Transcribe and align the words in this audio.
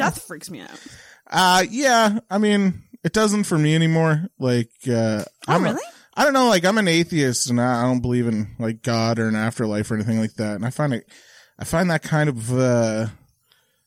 Death 0.00 0.22
freaks 0.22 0.50
me 0.50 0.60
out. 0.60 0.80
Uh, 1.30 1.64
yeah. 1.70 2.18
I 2.30 2.38
mean, 2.38 2.82
it 3.04 3.12
doesn't 3.12 3.44
for 3.44 3.56
me 3.58 3.74
anymore. 3.74 4.28
Like, 4.38 4.70
uh, 4.88 5.24
Oh, 5.46 5.54
I'm 5.54 5.64
a- 5.64 5.70
really? 5.72 5.82
I 6.14 6.24
don't 6.24 6.32
know. 6.32 6.48
Like, 6.48 6.64
I'm 6.64 6.76
an 6.78 6.88
atheist 6.88 7.48
and 7.50 7.60
I 7.60 7.80
I 7.80 7.82
don't 7.84 8.00
believe 8.00 8.26
in 8.26 8.48
like 8.58 8.82
God 8.82 9.18
or 9.18 9.28
an 9.28 9.36
afterlife 9.36 9.90
or 9.90 9.94
anything 9.94 10.18
like 10.18 10.34
that. 10.34 10.56
And 10.56 10.66
I 10.66 10.70
find 10.70 10.92
it, 10.92 11.08
I 11.58 11.64
find 11.64 11.90
that 11.90 12.02
kind 12.02 12.28
of, 12.28 12.52
uh, 12.52 13.06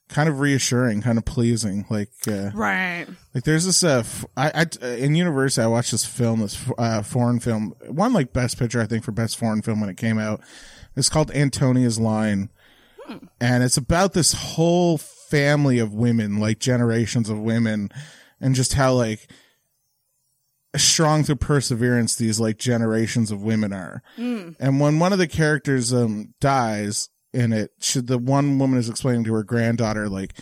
kind 0.10 0.30
of 0.30 0.40
reassuring, 0.40 1.02
kind 1.02 1.18
of 1.18 1.26
pleasing. 1.26 1.86
Like, 1.90 2.12
uh, 2.28 2.52
Right. 2.54 3.06
like 3.34 3.44
there's 3.44 3.66
this, 3.66 3.84
uh, 3.84 4.00
f- 4.00 4.26
I, 4.38 4.66
I, 4.84 4.88
in 4.96 5.16
university, 5.16 5.62
I 5.64 5.68
watched 5.68 5.92
this 5.92 6.06
film, 6.06 6.40
this, 6.42 6.58
uh, 6.78 7.02
foreign 7.04 7.40
film, 7.40 7.74
one 7.88 8.14
like 8.14 8.32
best 8.32 8.58
picture, 8.60 8.80
I 8.82 8.86
think, 8.86 9.04
for 9.04 9.12
best 9.12 9.38
foreign 9.38 9.62
film 9.62 9.82
when 9.82 9.90
it 9.90 9.98
came 9.98 10.18
out. 10.20 10.42
It's 10.96 11.10
called 11.10 11.32
Antonia's 11.32 12.00
Line. 12.00 12.50
And 13.42 13.64
it's 13.64 13.76
about 13.78 14.14
this 14.14 14.32
whole 14.34 14.98
family 15.34 15.80
of 15.80 15.96
women, 15.96 16.40
like 16.40 16.60
generations 16.60 17.28
of 17.28 17.40
women, 17.40 17.90
and 18.40 18.54
just 18.54 18.74
how 18.74 18.94
like 18.94 19.28
strong 20.76 21.24
through 21.24 21.38
perseverance 21.38 22.16
these 22.16 22.40
like 22.40 22.60
generations 22.60 23.32
of 23.32 23.42
women 23.42 23.74
are. 23.74 24.04
And 24.60 24.80
when 24.80 25.00
one 25.00 25.12
of 25.12 25.18
the 25.18 25.28
characters 25.28 25.92
um 25.92 26.36
dies 26.40 27.10
in 27.34 27.52
it, 27.52 27.72
should 27.80 28.06
the 28.06 28.20
one 28.20 28.60
woman 28.60 28.78
is 28.78 28.90
explaining 28.90 29.24
to 29.24 29.34
her 29.34 29.44
granddaughter 29.44 30.08
like 30.08 30.38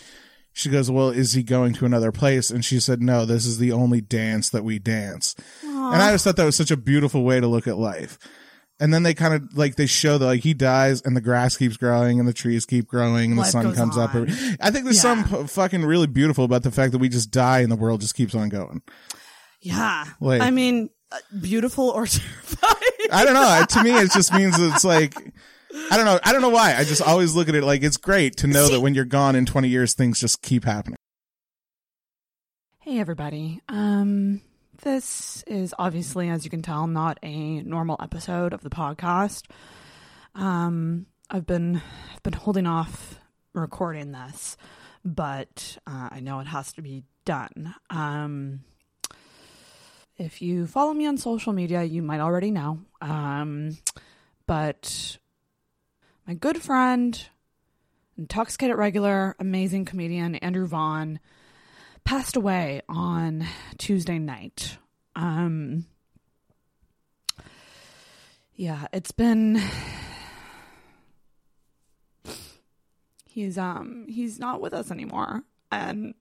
she 0.52 0.68
goes, 0.68 0.90
"Well, 0.90 1.08
is 1.08 1.32
he 1.32 1.42
going 1.42 1.72
to 1.74 1.86
another 1.86 2.12
place?" 2.12 2.50
And 2.50 2.62
she 2.62 2.78
said, 2.78 3.00
"No, 3.00 3.24
this 3.24 3.46
is 3.46 3.56
the 3.56 3.72
only 3.72 4.02
dance 4.02 4.50
that 4.50 4.62
we 4.64 4.78
dance." 4.78 5.34
And 5.62 6.02
I 6.02 6.12
just 6.12 6.24
thought 6.24 6.36
that 6.36 6.44
was 6.44 6.56
such 6.56 6.70
a 6.70 6.76
beautiful 6.76 7.24
way 7.24 7.40
to 7.40 7.46
look 7.46 7.66
at 7.66 7.78
life. 7.78 8.18
And 8.82 8.92
then 8.92 9.04
they 9.04 9.14
kind 9.14 9.32
of 9.32 9.56
like 9.56 9.76
they 9.76 9.86
show 9.86 10.18
that 10.18 10.26
like 10.26 10.40
he 10.40 10.54
dies 10.54 11.02
and 11.02 11.16
the 11.16 11.20
grass 11.20 11.56
keeps 11.56 11.76
growing 11.76 12.18
and 12.18 12.26
the 12.28 12.32
trees 12.32 12.66
keep 12.66 12.88
growing 12.88 13.30
and 13.30 13.38
the 13.38 13.44
sun 13.44 13.64
goes 13.66 13.76
comes 13.76 13.96
up. 13.96 14.10
I 14.14 14.70
think 14.70 14.84
there's 14.84 14.96
Yeah. 15.04 15.24
some 15.24 15.46
fucking 15.46 15.84
really 15.84 16.08
beautiful 16.08 16.44
about 16.44 16.64
the 16.64 16.72
fact 16.72 16.90
that 16.90 16.98
we 16.98 17.08
just 17.08 17.30
die 17.30 17.60
and 17.60 17.70
the 17.70 17.76
world 17.76 18.00
just 18.00 18.16
keeps 18.16 18.34
on 18.34 18.48
going. 18.48 18.82
Yeah. 19.60 20.04
Like- 20.20 20.42
I 20.42 20.50
mean, 20.50 20.90
uh, 21.12 21.18
beautiful 21.40 21.90
or 21.90 22.06
terrifying. 22.08 23.08
I 23.12 23.24
don't 23.24 23.34
know. 23.34 23.64
To 23.68 23.84
me, 23.84 23.92
it 23.92 24.10
just 24.10 24.32
means 24.34 24.58
it's 24.58 24.82
like, 24.84 25.14
I 25.90 25.96
don't 25.96 26.04
know. 26.04 26.18
I 26.24 26.32
don't 26.32 26.42
know 26.42 26.48
why. 26.50 26.74
I 26.76 26.82
just 26.84 27.02
always 27.02 27.34
look 27.36 27.48
at 27.48 27.54
it 27.54 27.62
like 27.62 27.82
it's 27.84 27.96
great 27.96 28.36
to 28.38 28.46
know 28.48 28.68
that 28.68 28.80
when 28.80 28.94
you're 28.94 29.04
gone 29.04 29.36
in 29.36 29.46
20 29.46 29.68
years, 29.68 29.94
things 29.94 30.18
just 30.18 30.42
keep 30.42 30.64
happening. 30.64 30.96
Hey 32.80 32.98
everybody. 32.98 33.60
Um 33.68 34.40
this 34.82 35.44
is 35.46 35.74
obviously 35.78 36.28
as 36.28 36.44
you 36.44 36.50
can 36.50 36.62
tell 36.62 36.86
not 36.86 37.18
a 37.22 37.62
normal 37.62 37.96
episode 38.00 38.52
of 38.52 38.62
the 38.62 38.70
podcast. 38.70 39.44
Um 40.34 41.06
I've 41.30 41.46
been 41.46 41.80
I've 42.12 42.22
been 42.22 42.32
holding 42.32 42.66
off 42.66 43.20
recording 43.54 44.12
this, 44.12 44.56
but 45.04 45.78
uh, 45.86 46.08
I 46.10 46.20
know 46.20 46.40
it 46.40 46.46
has 46.46 46.72
to 46.74 46.82
be 46.82 47.04
done. 47.24 47.74
Um 47.90 48.64
if 50.18 50.42
you 50.42 50.66
follow 50.66 50.92
me 50.92 51.06
on 51.06 51.16
social 51.16 51.52
media, 51.52 51.82
you 51.84 52.02
might 52.02 52.20
already 52.20 52.50
know. 52.50 52.80
Um 53.00 53.78
but 54.46 55.18
my 56.26 56.34
good 56.34 56.60
friend, 56.60 57.24
intoxicated 58.18 58.76
regular, 58.76 59.36
amazing 59.38 59.84
comedian 59.84 60.34
Andrew 60.36 60.66
Vaughn 60.66 61.20
passed 62.04 62.36
away 62.36 62.82
on 62.88 63.46
Tuesday 63.78 64.18
night. 64.18 64.78
Um 65.14 65.86
Yeah, 68.54 68.86
it's 68.92 69.12
been 69.12 69.60
he's 73.26 73.56
um 73.58 74.06
he's 74.08 74.38
not 74.38 74.60
with 74.60 74.74
us 74.74 74.90
anymore 74.90 75.42
and 75.70 76.14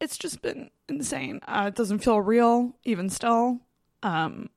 it's 0.00 0.18
just 0.18 0.42
been 0.42 0.70
insane. 0.88 1.40
Uh, 1.48 1.64
it 1.68 1.74
doesn't 1.74 1.98
feel 2.00 2.20
real 2.20 2.76
even 2.84 3.08
still. 3.08 3.60
Um 4.02 4.50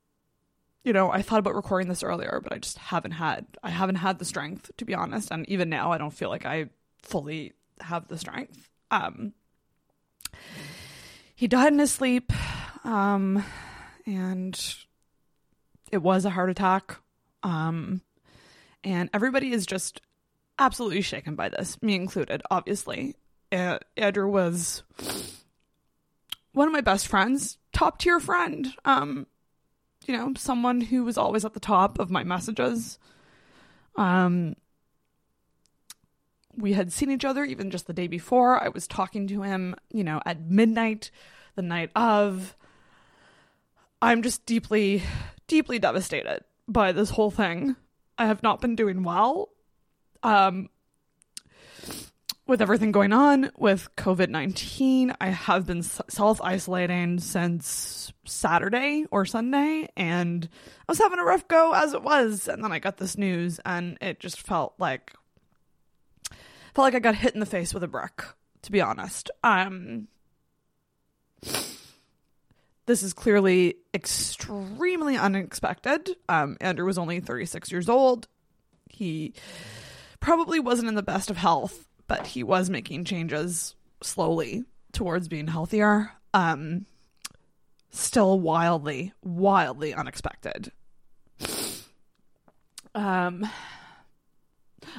you 0.83 0.93
know, 0.93 1.11
I 1.11 1.21
thought 1.21 1.37
about 1.39 1.53
recording 1.53 1.89
this 1.89 2.01
earlier, 2.01 2.39
but 2.43 2.51
I 2.51 2.57
just 2.57 2.77
haven't 2.79 3.11
had 3.11 3.45
I 3.61 3.69
haven't 3.69 3.95
had 3.97 4.17
the 4.17 4.25
strength 4.25 4.71
to 4.77 4.85
be 4.85 4.95
honest, 4.95 5.29
and 5.31 5.47
even 5.47 5.69
now 5.69 5.91
I 5.91 5.97
don't 5.99 6.13
feel 6.13 6.29
like 6.29 6.45
I 6.45 6.69
fully 7.03 7.53
have 7.83 8.07
the 8.07 8.17
strength. 8.17 8.69
Um 8.89 9.33
he 11.35 11.47
died 11.47 11.73
in 11.73 11.79
his 11.79 11.91
sleep 11.91 12.31
um 12.83 13.43
and 14.05 14.75
it 15.91 16.01
was 16.01 16.25
a 16.25 16.29
heart 16.29 16.49
attack. 16.49 16.97
Um 17.43 18.01
and 18.83 19.09
everybody 19.13 19.51
is 19.51 19.65
just 19.65 20.01
absolutely 20.57 21.01
shaken 21.01 21.35
by 21.35 21.49
this, 21.49 21.81
me 21.81 21.95
included, 21.95 22.41
obviously. 22.49 23.15
Uh, 23.51 23.79
Andrew 23.97 24.27
was 24.27 24.83
one 26.53 26.67
of 26.67 26.73
my 26.73 26.81
best 26.81 27.07
friends, 27.07 27.57
top 27.73 27.99
tier 27.99 28.19
friend. 28.19 28.73
Um 28.85 29.27
you 30.07 30.17
know, 30.17 30.33
someone 30.37 30.81
who 30.81 31.03
was 31.03 31.17
always 31.17 31.45
at 31.45 31.53
the 31.53 31.59
top 31.59 31.99
of 31.99 32.09
my 32.09 32.23
messages. 32.23 32.97
Um, 33.95 34.55
we 36.55 36.73
had 36.73 36.91
seen 36.91 37.11
each 37.11 37.25
other 37.25 37.43
even 37.43 37.71
just 37.71 37.87
the 37.87 37.93
day 37.93 38.07
before. 38.07 38.61
I 38.61 38.69
was 38.69 38.87
talking 38.87 39.27
to 39.27 39.41
him, 39.41 39.75
you 39.91 40.03
know, 40.03 40.21
at 40.25 40.41
midnight, 40.41 41.11
the 41.55 41.61
night 41.61 41.91
of. 41.95 42.55
I'm 44.01 44.23
just 44.23 44.45
deeply, 44.47 45.03
deeply 45.47 45.77
devastated 45.77 46.43
by 46.67 46.91
this 46.91 47.11
whole 47.11 47.29
thing. 47.29 47.75
I 48.17 48.25
have 48.25 48.41
not 48.41 48.61
been 48.61 48.75
doing 48.75 49.03
well. 49.03 49.49
Um, 50.23 50.69
with 52.47 52.61
everything 52.61 52.91
going 52.91 53.13
on 53.13 53.51
with 53.57 53.89
COVID 53.95 54.29
19, 54.29 55.13
I 55.21 55.27
have 55.27 55.65
been 55.65 55.83
self 55.83 56.41
isolating 56.41 57.19
since 57.19 58.11
Saturday 58.25 59.05
or 59.09 59.25
Sunday, 59.25 59.87
and 59.95 60.49
I 60.87 60.91
was 60.91 60.99
having 60.99 61.19
a 61.19 61.23
rough 61.23 61.47
go 61.47 61.73
as 61.73 61.93
it 61.93 62.03
was. 62.03 62.47
And 62.47 62.63
then 62.63 62.71
I 62.71 62.79
got 62.79 62.97
this 62.97 63.17
news, 63.17 63.59
and 63.65 63.97
it 64.01 64.19
just 64.19 64.41
felt 64.41 64.73
like 64.79 65.13
felt 66.73 66.85
like 66.85 66.95
I 66.95 66.99
got 66.99 67.15
hit 67.15 67.33
in 67.33 67.39
the 67.39 67.45
face 67.45 67.73
with 67.73 67.83
a 67.83 67.87
brick, 67.87 68.23
to 68.63 68.71
be 68.71 68.81
honest. 68.81 69.31
Um, 69.43 70.07
this 72.85 73.03
is 73.03 73.13
clearly 73.13 73.75
extremely 73.93 75.17
unexpected. 75.17 76.09
Um, 76.27 76.57
Andrew 76.61 76.85
was 76.85 76.97
only 76.97 77.19
36 77.19 77.71
years 77.71 77.89
old. 77.89 78.27
He 78.89 79.33
probably 80.19 80.59
wasn't 80.59 80.89
in 80.89 80.95
the 80.95 81.03
best 81.03 81.29
of 81.29 81.37
health, 81.37 81.87
but 82.07 82.27
he 82.27 82.43
was 82.43 82.69
making 82.69 83.05
changes 83.05 83.75
slowly 84.03 84.63
towards 84.91 85.27
being 85.27 85.47
healthier. 85.47 86.11
Um, 86.33 86.85
still 87.91 88.39
wildly, 88.39 89.13
wildly 89.23 89.93
unexpected. 89.93 90.71
Um, 92.93 93.47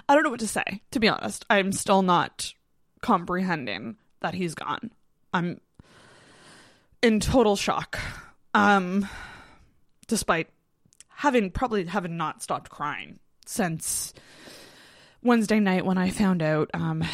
I 0.09 0.15
don't 0.15 0.25
know 0.25 0.31
what 0.31 0.41
to 0.41 0.49
say, 0.49 0.83
to 0.93 1.01
be 1.01 1.09
honest. 1.09 1.45
I'm 1.51 1.73
still 1.73 2.03
not 2.03 2.53
comprehending 3.01 3.97
that 4.21 4.35
he's 4.35 4.55
gone. 4.55 4.91
I'm 5.33 5.61
in 7.03 7.21
total 7.21 7.57
shock. 7.57 7.99
Um, 8.55 9.09
despite 10.07 10.49
having 11.09 11.51
probably 11.51 11.85
having 11.87 12.17
not 12.17 12.43
stopped 12.43 12.69
crying 12.69 13.19
since 13.47 14.13
Wednesday 15.23 15.61
night 15.61 15.87
when 15.87 15.99
I 15.99 16.11
found 16.11 16.43
out. 16.43 16.71
Um, 16.75 17.05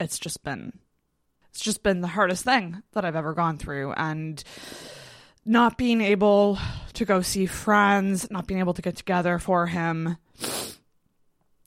it's 0.00 0.18
just 0.18 0.42
been 0.42 0.72
it's 1.50 1.60
just 1.60 1.82
been 1.82 2.00
the 2.00 2.08
hardest 2.08 2.44
thing 2.44 2.82
that 2.92 3.04
I've 3.04 3.14
ever 3.14 3.32
gone 3.32 3.58
through 3.58 3.92
and 3.92 4.42
not 5.44 5.78
being 5.78 6.00
able 6.00 6.58
to 6.94 7.04
go 7.04 7.20
see 7.20 7.46
friends, 7.46 8.30
not 8.30 8.46
being 8.46 8.60
able 8.60 8.74
to 8.74 8.82
get 8.82 8.96
together 8.96 9.38
for 9.38 9.66
him 9.66 10.16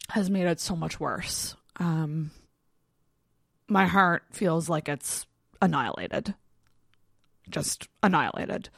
has 0.10 0.30
made 0.30 0.48
it 0.48 0.60
so 0.60 0.76
much 0.76 1.00
worse. 1.00 1.56
Um 1.78 2.32
my 3.68 3.86
heart 3.86 4.24
feels 4.32 4.70
like 4.70 4.88
it's 4.88 5.26
annihilated. 5.62 6.34
Just 7.50 7.88
annihilated. 8.02 8.70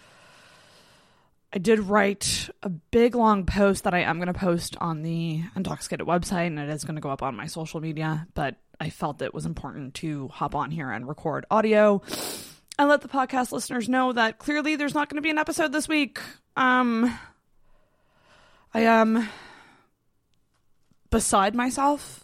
I 1.52 1.58
did 1.58 1.80
write 1.80 2.50
a 2.62 2.70
big 2.70 3.16
long 3.16 3.46
post 3.46 3.84
that 3.84 3.94
I 3.94 4.02
am 4.02 4.18
going 4.18 4.28
to 4.28 4.34
post 4.34 4.78
on 4.80 5.02
the 5.02 5.44
Intoxicated 5.56 6.06
website 6.06 6.48
and 6.48 6.60
it 6.60 6.70
is 6.70 6.84
going 6.84 6.96
to 6.96 7.02
go 7.02 7.10
up 7.10 7.24
on 7.24 7.36
my 7.36 7.48
social 7.48 7.80
media, 7.82 8.28
but 8.36 8.58
I 8.80 8.92
felt 8.92 9.22
it 9.22 9.34
was 9.34 9.48
important 9.48 9.96
to 9.96 10.28
hop 10.28 10.54
on 10.54 10.70
here 10.70 10.92
and 10.92 11.08
record 11.08 11.46
audio 11.50 12.02
and 12.80 12.88
let 12.88 13.02
the 13.02 13.10
podcast 13.10 13.52
listeners 13.52 13.90
know 13.90 14.14
that 14.14 14.40
clearly 14.40 14.78
there's 14.78 14.94
not 14.94 15.10
going 15.10 15.18
to 15.18 15.22
be 15.22 15.30
an 15.30 15.38
episode 15.38 15.74
this 15.74 15.88
week. 15.88 16.20
Um 16.56 17.20
I 18.74 18.82
am 18.82 19.28
beside 21.10 21.56
myself. 21.56 22.24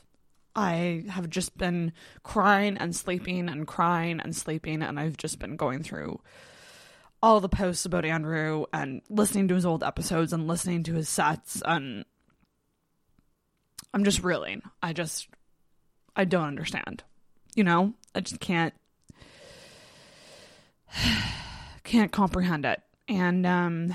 I 0.56 1.04
have 1.10 1.30
just 1.30 1.58
been 1.58 1.92
crying 2.24 2.78
and 2.78 2.96
sleeping 2.96 3.50
and 3.50 3.68
crying 3.68 4.22
and 4.22 4.34
sleeping 4.34 4.82
and 4.82 4.98
I've 4.98 5.18
just 5.18 5.40
been 5.40 5.58
going 5.58 5.84
through 5.84 6.22
all 7.22 7.42
the 7.42 7.50
posts 7.50 7.86
about 7.86 8.06
Andrew 8.06 8.66
and 8.72 9.02
listening 9.10 9.50
to 9.50 9.56
his 9.56 9.66
old 9.66 9.84
episodes 9.84 10.32
and 10.32 10.48
listening 10.48 10.84
to 10.84 10.94
his 10.94 11.10
sets 11.10 11.62
and 11.66 12.06
I'm 13.94 14.06
just 14.06 14.24
reeling. 14.24 14.62
I 14.82 14.94
just 14.94 15.28
I 16.16 16.24
don't 16.24 16.48
understand. 16.48 17.04
You 17.56 17.66
know, 17.66 17.94
I 18.14 18.22
just 18.22 18.40
can't 18.40 18.74
can't 21.84 22.12
comprehend 22.12 22.66
it. 22.66 22.82
And 23.08 23.46
um 23.46 23.94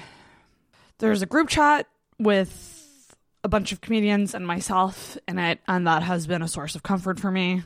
there's 0.98 1.22
a 1.22 1.26
group 1.26 1.48
chat 1.48 1.86
with 2.18 3.16
a 3.42 3.48
bunch 3.48 3.72
of 3.72 3.80
comedians 3.80 4.34
and 4.34 4.46
myself 4.46 5.16
in 5.26 5.38
it, 5.38 5.60
and 5.66 5.86
that 5.86 6.02
has 6.02 6.26
been 6.26 6.42
a 6.42 6.48
source 6.48 6.74
of 6.74 6.82
comfort 6.82 7.18
for 7.18 7.30
me. 7.30 7.62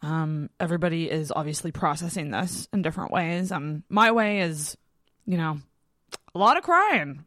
Um, 0.00 0.48
everybody 0.58 1.10
is 1.10 1.32
obviously 1.34 1.72
processing 1.72 2.30
this 2.30 2.68
in 2.72 2.82
different 2.82 3.12
ways. 3.12 3.52
and 3.52 3.82
my 3.88 4.12
way 4.12 4.40
is, 4.40 4.76
you 5.26 5.36
know, 5.36 5.58
a 6.34 6.38
lot 6.38 6.56
of 6.56 6.62
crying, 6.62 7.24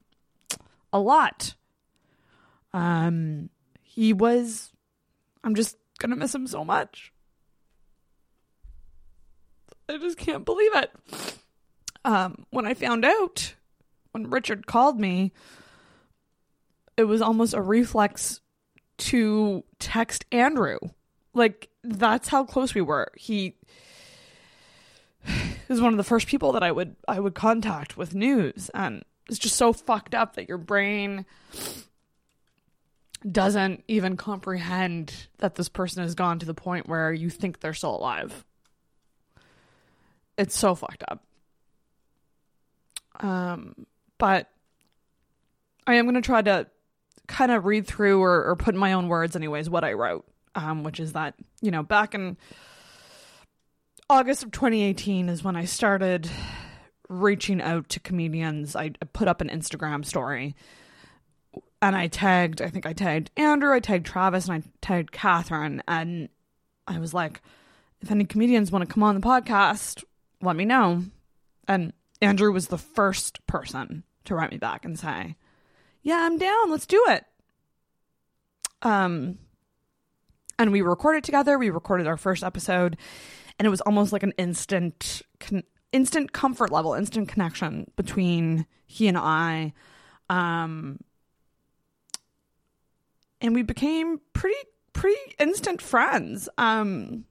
a 0.91 0.99
lot. 0.99 1.55
Um, 2.73 3.49
he 3.81 4.13
was, 4.13 4.71
I'm 5.43 5.55
just 5.55 5.77
gonna 5.99 6.15
miss 6.15 6.35
him 6.35 6.47
so 6.47 6.65
much. 6.65 7.11
I 9.87 9.97
just 9.97 10.17
can't 10.17 10.45
believe 10.45 10.75
it. 10.75 10.91
Um, 12.03 12.45
when 12.51 12.65
I 12.65 12.73
found 12.73 13.05
out, 13.05 13.55
when 14.11 14.29
Richard 14.29 14.67
called 14.67 14.99
me, 14.99 15.31
it 16.97 17.03
was 17.03 17.21
almost 17.21 17.53
a 17.53 17.61
reflex 17.61 18.41
to 18.97 19.63
text 19.79 20.25
Andrew. 20.31 20.79
Like 21.33 21.69
that's 21.83 22.29
how 22.29 22.45
close 22.45 22.73
we 22.73 22.81
were. 22.81 23.11
He 23.15 23.55
is 25.69 25.81
one 25.81 25.93
of 25.93 25.97
the 25.97 26.03
first 26.03 26.27
people 26.27 26.53
that 26.53 26.63
I 26.63 26.71
would 26.71 26.95
I 27.07 27.19
would 27.19 27.35
contact 27.35 27.97
with 27.97 28.15
news 28.15 28.69
and 28.73 29.03
it's 29.27 29.39
just 29.39 29.55
so 29.55 29.73
fucked 29.73 30.13
up 30.13 30.35
that 30.35 30.47
your 30.47 30.59
brain 30.59 31.25
doesn't 33.29 33.83
even 33.87 34.17
comprehend 34.17 35.27
that 35.39 35.55
this 35.55 35.67
person 35.67 36.03
has 36.03 36.13
gone 36.13 36.39
to 36.39 36.45
the 36.45 36.53
point 36.53 36.87
where 36.87 37.11
you 37.11 37.29
think 37.29 37.59
they're 37.59 37.73
still 37.73 37.95
alive. 37.95 38.45
It's 40.37 40.57
so 40.57 40.75
fucked 40.75 41.03
up. 41.07 41.23
Um 43.19 43.87
but 44.17 44.49
I 45.87 45.95
am 45.95 46.05
going 46.05 46.15
to 46.15 46.21
try 46.21 46.41
to 46.41 46.67
kind 47.27 47.51
of 47.51 47.65
read 47.65 47.87
through 47.87 48.21
or, 48.21 48.43
or 48.45 48.55
put 48.55 48.73
in 48.73 48.79
my 48.79 48.93
own 48.93 49.07
words, 49.07 49.35
anyways, 49.35 49.69
what 49.69 49.83
I 49.83 49.93
wrote, 49.93 50.25
um, 50.55 50.83
which 50.83 50.99
is 50.99 51.13
that, 51.13 51.35
you 51.61 51.71
know, 51.71 51.83
back 51.83 52.15
in 52.15 52.37
August 54.09 54.43
of 54.43 54.51
2018 54.51 55.29
is 55.29 55.43
when 55.43 55.55
I 55.55 55.65
started 55.65 56.29
reaching 57.09 57.61
out 57.61 57.89
to 57.89 57.99
comedians. 57.99 58.75
I 58.75 58.91
put 59.13 59.27
up 59.27 59.41
an 59.41 59.49
Instagram 59.49 60.05
story 60.05 60.55
and 61.81 61.95
I 61.95 62.07
tagged, 62.07 62.61
I 62.61 62.69
think 62.69 62.85
I 62.85 62.93
tagged 62.93 63.31
Andrew, 63.37 63.73
I 63.73 63.79
tagged 63.79 64.05
Travis, 64.05 64.47
and 64.47 64.63
I 64.63 64.67
tagged 64.81 65.11
Catherine. 65.11 65.83
And 65.87 66.29
I 66.87 66.99
was 66.99 67.13
like, 67.13 67.41
if 68.01 68.11
any 68.11 68.25
comedians 68.25 68.71
want 68.71 68.87
to 68.87 68.93
come 68.93 69.03
on 69.03 69.15
the 69.15 69.21
podcast, 69.21 70.03
let 70.45 70.55
me 70.55 70.65
know. 70.65 71.03
And 71.67 71.93
Andrew 72.21 72.51
was 72.51 72.67
the 72.67 72.77
first 72.77 73.45
person 73.47 74.03
to 74.25 74.35
write 74.35 74.51
me 74.51 74.57
back 74.57 74.85
and 74.85 74.97
say, 74.97 75.35
yeah, 76.01 76.19
I'm 76.21 76.37
down. 76.37 76.69
Let's 76.69 76.85
do 76.85 77.03
it. 77.07 77.25
Um, 78.81 79.39
and 80.59 80.71
we 80.71 80.81
recorded 80.81 81.23
together. 81.23 81.57
We 81.57 81.69
recorded 81.69 82.07
our 82.07 82.17
first 82.17 82.43
episode, 82.43 82.97
and 83.57 83.65
it 83.65 83.69
was 83.69 83.81
almost 83.81 84.13
like 84.13 84.23
an 84.23 84.33
instant, 84.37 85.23
con- 85.39 85.63
instant 85.91 86.31
comfort 86.31 86.71
level, 86.71 86.93
instant 86.93 87.27
connection 87.27 87.89
between 87.95 88.65
he 88.85 89.07
and 89.07 89.17
I. 89.17 89.73
Um, 90.29 90.99
and 93.41 93.53
we 93.55 93.63
became 93.63 94.21
pretty, 94.33 94.57
pretty 94.93 95.19
instant 95.39 95.81
friends. 95.81 96.47
Um, 96.57 97.25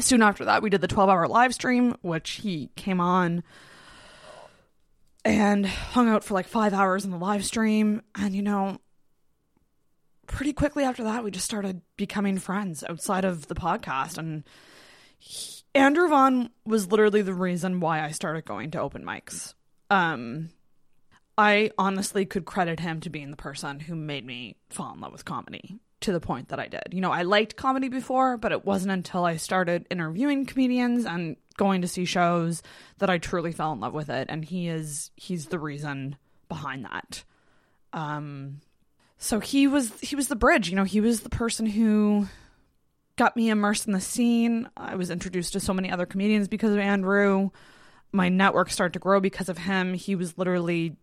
soon 0.00 0.22
after 0.22 0.44
that, 0.44 0.62
we 0.62 0.70
did 0.70 0.80
the 0.80 0.88
12 0.88 1.10
hour 1.10 1.26
live 1.26 1.54
stream, 1.54 1.96
which 2.02 2.30
he 2.30 2.70
came 2.76 3.00
on 3.00 3.42
and 5.24 5.66
hung 5.66 6.08
out 6.08 6.24
for 6.24 6.34
like 6.34 6.46
five 6.46 6.72
hours 6.72 7.04
in 7.04 7.10
the 7.10 7.18
live 7.18 7.44
stream. 7.44 8.02
And, 8.14 8.34
you 8.34 8.42
know, 8.42 8.78
pretty 10.26 10.52
quickly 10.52 10.84
after 10.84 11.04
that, 11.04 11.24
we 11.24 11.30
just 11.30 11.44
started 11.44 11.82
becoming 11.96 12.38
friends 12.38 12.84
outside 12.88 13.24
of 13.24 13.48
the 13.48 13.54
podcast. 13.54 14.18
And 14.18 14.44
he, 15.18 15.62
Andrew 15.74 16.08
Vaughn 16.08 16.50
was 16.64 16.90
literally 16.90 17.22
the 17.22 17.34
reason 17.34 17.80
why 17.80 18.04
I 18.04 18.10
started 18.10 18.44
going 18.44 18.70
to 18.72 18.80
open 18.80 19.04
mics. 19.04 19.54
Um, 19.90 20.50
I 21.36 21.70
honestly 21.78 22.26
could 22.26 22.44
credit 22.44 22.80
him 22.80 23.00
to 23.00 23.10
being 23.10 23.30
the 23.30 23.36
person 23.36 23.80
who 23.80 23.94
made 23.94 24.24
me 24.24 24.56
fall 24.70 24.94
in 24.94 25.00
love 25.00 25.12
with 25.12 25.24
comedy 25.24 25.78
to 26.00 26.12
the 26.12 26.20
point 26.20 26.48
that 26.48 26.60
I 26.60 26.68
did. 26.68 26.92
You 26.92 27.00
know, 27.00 27.10
I 27.10 27.22
liked 27.22 27.56
comedy 27.56 27.88
before, 27.88 28.36
but 28.36 28.52
it 28.52 28.64
wasn't 28.64 28.92
until 28.92 29.24
I 29.24 29.36
started 29.36 29.86
interviewing 29.90 30.46
comedians 30.46 31.04
and 31.04 31.36
going 31.56 31.82
to 31.82 31.88
see 31.88 32.04
shows 32.04 32.62
that 32.98 33.10
I 33.10 33.18
truly 33.18 33.52
fell 33.52 33.72
in 33.72 33.80
love 33.80 33.92
with 33.92 34.08
it 34.08 34.28
and 34.30 34.44
he 34.44 34.68
is 34.68 35.10
he's 35.16 35.46
the 35.46 35.58
reason 35.58 36.16
behind 36.48 36.84
that. 36.84 37.24
Um 37.92 38.60
so 39.18 39.40
he 39.40 39.66
was 39.66 39.98
he 40.00 40.14
was 40.14 40.28
the 40.28 40.36
bridge, 40.36 40.70
you 40.70 40.76
know, 40.76 40.84
he 40.84 41.00
was 41.00 41.20
the 41.20 41.28
person 41.28 41.66
who 41.66 42.28
got 43.16 43.36
me 43.36 43.50
immersed 43.50 43.88
in 43.88 43.92
the 43.92 44.00
scene. 44.00 44.68
I 44.76 44.94
was 44.94 45.10
introduced 45.10 45.52
to 45.54 45.60
so 45.60 45.74
many 45.74 45.90
other 45.90 46.06
comedians 46.06 46.46
because 46.46 46.72
of 46.72 46.78
Andrew. 46.78 47.50
My 48.12 48.28
network 48.28 48.70
started 48.70 48.92
to 48.92 49.00
grow 49.00 49.20
because 49.20 49.48
of 49.48 49.58
him. 49.58 49.94
He 49.94 50.14
was 50.14 50.38
literally 50.38 50.96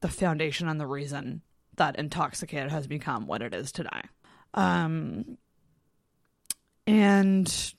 the 0.00 0.08
foundation 0.08 0.68
and 0.68 0.80
the 0.80 0.86
reason 0.86 1.42
that 1.76 1.96
Intoxicated 1.96 2.70
has 2.72 2.86
become 2.86 3.26
what 3.26 3.40
it 3.40 3.54
is 3.54 3.70
today. 3.70 4.02
Um 4.54 5.38
and 6.86 7.74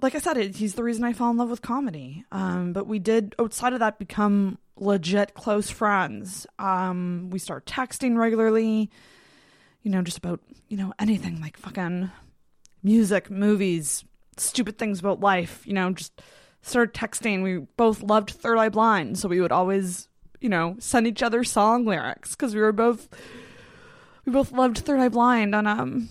like 0.00 0.14
I 0.14 0.18
said, 0.18 0.36
it, 0.36 0.56
he's 0.56 0.74
the 0.74 0.84
reason 0.84 1.04
I 1.04 1.12
fell 1.12 1.30
in 1.30 1.36
love 1.36 1.50
with 1.50 1.62
comedy. 1.62 2.24
Um, 2.30 2.72
but 2.72 2.86
we 2.86 2.98
did 2.98 3.34
outside 3.38 3.72
of 3.72 3.80
that 3.80 3.98
become 3.98 4.58
legit 4.76 5.34
close 5.34 5.70
friends. 5.70 6.46
Um, 6.58 7.30
we 7.30 7.38
start 7.38 7.66
texting 7.66 8.16
regularly. 8.16 8.90
You 9.82 9.90
know, 9.90 10.02
just 10.02 10.18
about 10.18 10.40
you 10.68 10.76
know 10.76 10.92
anything 10.98 11.40
like 11.40 11.56
fucking 11.56 12.10
music, 12.82 13.30
movies, 13.30 14.04
stupid 14.36 14.78
things 14.78 15.00
about 15.00 15.20
life. 15.20 15.62
You 15.66 15.72
know, 15.72 15.92
just 15.92 16.20
started 16.62 16.94
texting. 16.94 17.42
We 17.42 17.58
both 17.76 18.02
loved 18.02 18.30
Third 18.30 18.58
Eye 18.58 18.68
Blind, 18.68 19.18
so 19.18 19.28
we 19.28 19.40
would 19.40 19.52
always 19.52 20.08
you 20.40 20.48
know 20.48 20.76
send 20.78 21.06
each 21.06 21.22
other 21.22 21.42
song 21.42 21.84
lyrics 21.84 22.36
because 22.36 22.54
we 22.54 22.60
were 22.60 22.72
both 22.72 23.08
we 24.28 24.32
both 24.32 24.52
loved 24.52 24.76
Third 24.76 25.00
Eye 25.00 25.08
Blind 25.08 25.54
and 25.54 25.66
um 25.66 26.10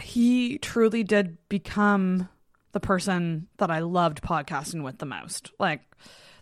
he 0.00 0.58
truly 0.58 1.02
did 1.02 1.38
become 1.48 2.28
the 2.70 2.78
person 2.78 3.48
that 3.56 3.68
I 3.68 3.80
loved 3.80 4.22
podcasting 4.22 4.84
with 4.84 4.98
the 4.98 5.06
most. 5.06 5.50
Like, 5.58 5.80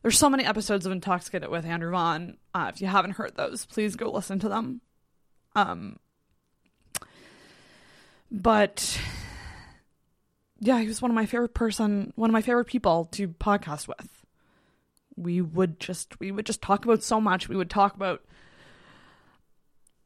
there's 0.03 0.19
so 0.19 0.29
many 0.29 0.45
episodes 0.45 0.85
of 0.85 0.93
Intoxicated 0.93 1.49
with 1.49 1.65
Andrew 1.65 1.91
Vaughn. 1.91 2.37
Uh, 2.55 2.71
if 2.75 2.81
you 2.81 2.87
haven't 2.87 3.13
heard 3.13 3.37
those, 3.37 3.65
please 3.65 3.97
go 3.97 4.11
listen 4.11 4.39
to 4.41 4.49
them. 4.49 4.81
Um, 5.55 5.99
but 8.31 9.01
yeah, 10.59 10.81
he 10.81 10.89
was 10.89 11.01
one 11.01 11.11
of 11.11 11.15
my 11.15 11.27
favorite 11.27 11.55
person, 11.55 12.13
one 12.17 12.29
of 12.29 12.35
my 12.35 12.43
favorite 12.43 12.67
people 12.67 13.07
to 13.13 13.29
podcast 13.29 13.89
with. 13.89 14.25
We 15.17 15.41
would 15.41 15.79
just, 15.81 16.19
we 16.21 16.31
would 16.31 16.47
just 16.47 16.63
talk 16.63 16.85
about 16.85 17.03
so 17.03 17.21
much. 17.21 17.49
We 17.49 17.57
would 17.57 17.71
talk 17.71 17.95
about 17.95 18.23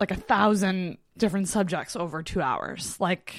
like 0.01 0.11
a 0.11 0.17
thousand 0.17 0.99
different 1.17 1.49
subjects 1.49 1.97
over 1.97 2.23
two 2.23 2.41
hours. 2.41 3.01
Like 3.01 3.35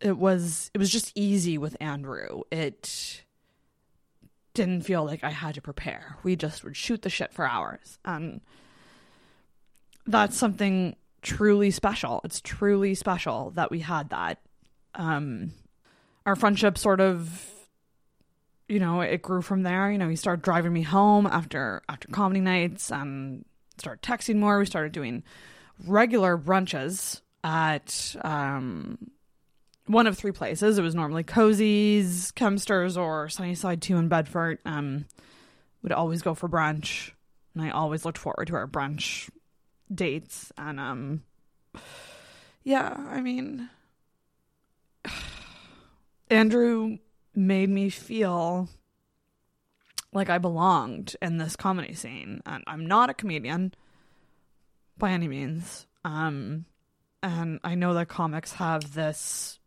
it 0.00 0.16
was 0.16 0.70
it 0.74 0.78
was 0.78 0.90
just 0.90 1.12
easy 1.14 1.58
with 1.58 1.76
Andrew. 1.80 2.42
It 2.50 3.22
didn't 4.54 4.82
feel 4.82 5.04
like 5.04 5.22
I 5.22 5.30
had 5.30 5.54
to 5.54 5.62
prepare. 5.62 6.16
We 6.22 6.36
just 6.36 6.64
would 6.64 6.76
shoot 6.76 7.02
the 7.02 7.10
shit 7.10 7.32
for 7.32 7.46
hours. 7.46 7.98
And 8.04 8.40
that's 10.06 10.36
something 10.36 10.96
truly 11.22 11.70
special. 11.70 12.20
It's 12.24 12.40
truly 12.40 12.94
special 12.94 13.50
that 13.50 13.70
we 13.70 13.80
had 13.80 14.10
that. 14.10 14.38
Um 14.94 15.52
our 16.24 16.36
friendship 16.36 16.78
sort 16.78 17.00
of 17.00 17.54
you 18.68 18.78
know, 18.80 19.00
it 19.00 19.22
grew 19.22 19.40
from 19.40 19.62
there. 19.62 19.90
You 19.90 19.96
know, 19.96 20.10
he 20.10 20.16
started 20.16 20.42
driving 20.42 20.72
me 20.72 20.82
home 20.82 21.26
after 21.26 21.82
after 21.88 22.08
comedy 22.08 22.40
nights 22.40 22.92
and 22.92 23.44
started 23.80 24.02
texting 24.02 24.36
more. 24.36 24.58
We 24.58 24.66
started 24.66 24.92
doing 24.92 25.22
regular 25.86 26.36
brunches 26.36 27.20
at 27.44 28.16
um, 28.22 29.10
one 29.86 30.06
of 30.06 30.16
three 30.16 30.32
places. 30.32 30.78
It 30.78 30.82
was 30.82 30.94
normally 30.94 31.24
Cozy's, 31.24 32.32
Kempster's, 32.32 32.96
or 32.96 33.28
Sunnyside 33.28 33.82
2 33.82 33.96
in 33.96 34.08
Bedford. 34.08 34.58
Um, 34.64 35.06
would 35.82 35.92
always 35.92 36.22
go 36.22 36.34
for 36.34 36.48
brunch, 36.48 37.12
and 37.54 37.62
I 37.62 37.70
always 37.70 38.04
looked 38.04 38.18
forward 38.18 38.46
to 38.48 38.56
our 38.56 38.66
brunch 38.66 39.30
dates. 39.92 40.52
And 40.58 40.80
um, 40.80 41.22
yeah, 42.64 42.94
I 43.08 43.20
mean, 43.20 43.70
Andrew 46.30 46.98
made 47.34 47.70
me 47.70 47.90
feel 47.90 48.68
like 50.18 50.30
I 50.30 50.38
belonged 50.38 51.16
in 51.22 51.38
this 51.38 51.56
comedy 51.56 51.94
scene. 51.94 52.42
And 52.44 52.62
I'm 52.66 52.86
not 52.86 53.10
a 53.10 53.14
comedian, 53.14 53.72
by 54.98 55.10
any 55.10 55.28
means. 55.28 55.86
Um, 56.04 56.66
and 57.22 57.60
I 57.64 57.74
know 57.74 57.94
that 57.94 58.08
comics 58.08 58.52
have 58.54 58.94
this 58.94 59.58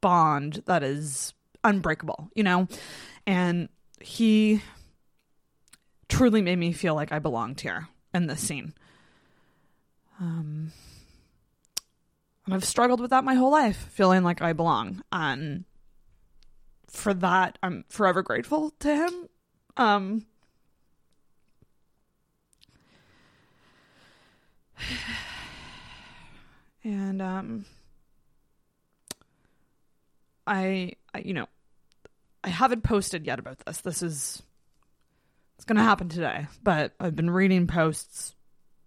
bond 0.00 0.62
that 0.66 0.82
is 0.82 1.32
unbreakable, 1.62 2.30
you 2.34 2.42
know? 2.42 2.68
And 3.26 3.68
he 4.00 4.62
truly 6.08 6.42
made 6.42 6.58
me 6.58 6.72
feel 6.72 6.94
like 6.94 7.12
I 7.12 7.18
belonged 7.18 7.60
here 7.60 7.88
in 8.12 8.26
this 8.26 8.40
scene. 8.40 8.74
Um, 10.20 10.72
and 12.44 12.54
I've 12.54 12.64
struggled 12.64 13.00
with 13.00 13.10
that 13.10 13.24
my 13.24 13.34
whole 13.34 13.50
life, 13.50 13.88
feeling 13.90 14.22
like 14.22 14.42
I 14.42 14.52
belong. 14.52 15.02
And 15.10 15.64
for 16.86 17.14
that, 17.14 17.58
I'm 17.62 17.84
forever 17.88 18.22
grateful 18.22 18.70
to 18.80 18.94
him. 18.94 19.28
Um, 19.76 20.24
and 26.84 27.20
um, 27.20 27.64
I, 30.46 30.92
I, 31.12 31.18
you 31.18 31.34
know, 31.34 31.46
I 32.42 32.48
haven't 32.50 32.82
posted 32.82 33.26
yet 33.26 33.38
about 33.38 33.58
this. 33.60 33.80
This 33.80 34.02
is 34.02 34.42
it's 35.56 35.64
going 35.64 35.76
to 35.76 35.82
happen 35.82 36.08
today, 36.08 36.46
but 36.62 36.92
I've 37.00 37.16
been 37.16 37.30
reading 37.30 37.66
posts 37.66 38.34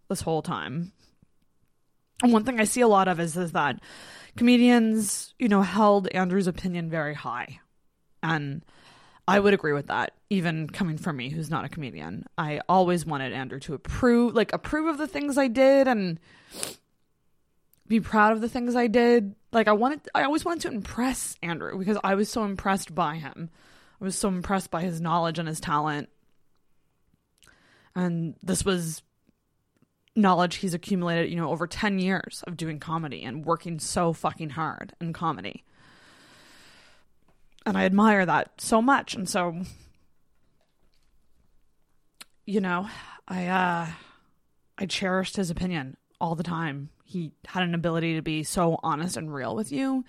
this 0.10 0.22
whole 0.22 0.41
time. 0.41 0.91
And 2.22 2.34
one 2.34 2.44
thing 2.44 2.60
I 2.60 2.65
see 2.65 2.82
a 2.82 2.88
lot 2.88 3.08
of 3.08 3.20
is 3.20 3.36
is 3.36 3.51
that 3.53 3.79
comedians, 4.36 5.34
you 5.39 5.48
know, 5.48 5.62
held 5.62 6.08
Andrew's 6.10 6.48
opinion 6.48 6.89
very 6.89 7.13
high. 7.13 7.60
And 8.22 8.63
I 9.27 9.39
would 9.39 9.53
agree 9.53 9.74
with 9.74 9.88
that, 9.88 10.13
even 10.29 10.69
coming 10.69 10.98
from 10.98 11.17
me 11.17 11.29
who's 11.29 11.50
not 11.50 11.65
a 11.65 11.69
comedian. 11.69 12.25
I 12.38 12.62
always 12.69 13.05
wanted 13.05 13.34
Andrew 13.34 13.60
to 13.62 13.74
approve 13.74 14.34
like 14.34 14.53
approve 14.53 14.88
of 14.88 14.98
the 14.98 15.07
things 15.07 15.38
I 15.38 15.50
did 15.50 15.88
and 15.88 16.19
be 17.88 18.00
proud 18.00 18.31
of 18.31 18.41
the 18.41 18.48
things 18.48 18.75
I 18.75 18.88
did. 18.88 19.36
Like 19.51 19.67
I 19.67 19.74
wanted 19.74 20.01
I 20.15 20.24
always 20.24 20.46
wanted 20.46 20.62
to 20.62 20.69
impress 20.69 21.36
Andrew 21.41 21.77
because 21.77 21.98
I 22.03 22.15
was 22.15 22.29
so 22.29 22.46
impressed 22.46 22.96
by 22.96 23.15
him. 23.15 23.50
I 24.00 24.05
was 24.05 24.17
so 24.17 24.29
impressed 24.29 24.72
by 24.72 24.81
his 24.81 25.01
knowledge 25.01 25.39
and 25.39 25.48
his 25.48 25.60
talent. 25.60 26.10
And 27.96 28.36
this 28.43 28.63
was 28.63 29.01
knowledge 30.15 30.57
he's 30.57 30.74
accumulated, 30.74 31.29
you 31.29 31.36
know, 31.36 31.50
over 31.50 31.67
10 31.67 32.00
years 32.00 32.43
of 32.48 32.57
doing 32.57 32.79
comedy 32.79 33.24
and 33.24 33.46
working 33.46 33.79
so 33.79 34.13
fucking 34.13 34.51
hard 34.51 34.93
in 35.01 35.13
comedy. 35.13 35.63
And 37.67 37.77
I 37.77 37.83
admire 37.83 38.25
that 38.25 38.62
so 38.62 38.81
much. 38.81 39.13
And 39.13 39.27
so 39.27 39.62
you 42.45 42.62
know, 42.62 42.88
I 43.27 43.47
uh 43.47 43.88
I 44.77 44.86
cherished 44.86 45.36
his 45.36 45.50
opinion 45.50 45.97
all 46.21 46.33
the 46.33 46.43
time. 46.43 46.89
He 47.03 47.33
had 47.45 47.63
an 47.63 47.75
ability 47.75 48.15
to 48.15 48.21
be 48.21 48.43
so 48.43 48.79
honest 48.83 49.17
and 49.17 49.33
real 49.33 49.53
with 49.53 49.74
you 49.74 50.05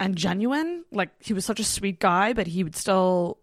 and 0.00 0.16
genuine. 0.16 0.84
Like 0.90 1.10
he 1.20 1.32
was 1.32 1.44
such 1.44 1.60
a 1.60 1.64
sweet 1.64 2.00
guy, 2.00 2.32
but 2.32 2.48
he 2.48 2.64
would 2.64 2.74
still 2.74 3.38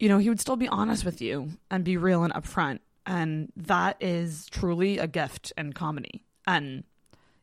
you 0.00 0.08
know, 0.08 0.18
he 0.18 0.28
would 0.28 0.40
still 0.40 0.56
be 0.56 0.66
honest 0.66 1.04
with 1.04 1.22
you 1.22 1.50
and 1.70 1.84
be 1.84 1.96
real 1.96 2.24
and 2.24 2.34
upfront. 2.34 2.80
And 3.06 3.52
that 3.54 3.96
is 4.00 4.48
truly 4.50 4.98
a 4.98 5.06
gift 5.06 5.52
in 5.56 5.72
comedy. 5.72 6.24
And 6.48 6.82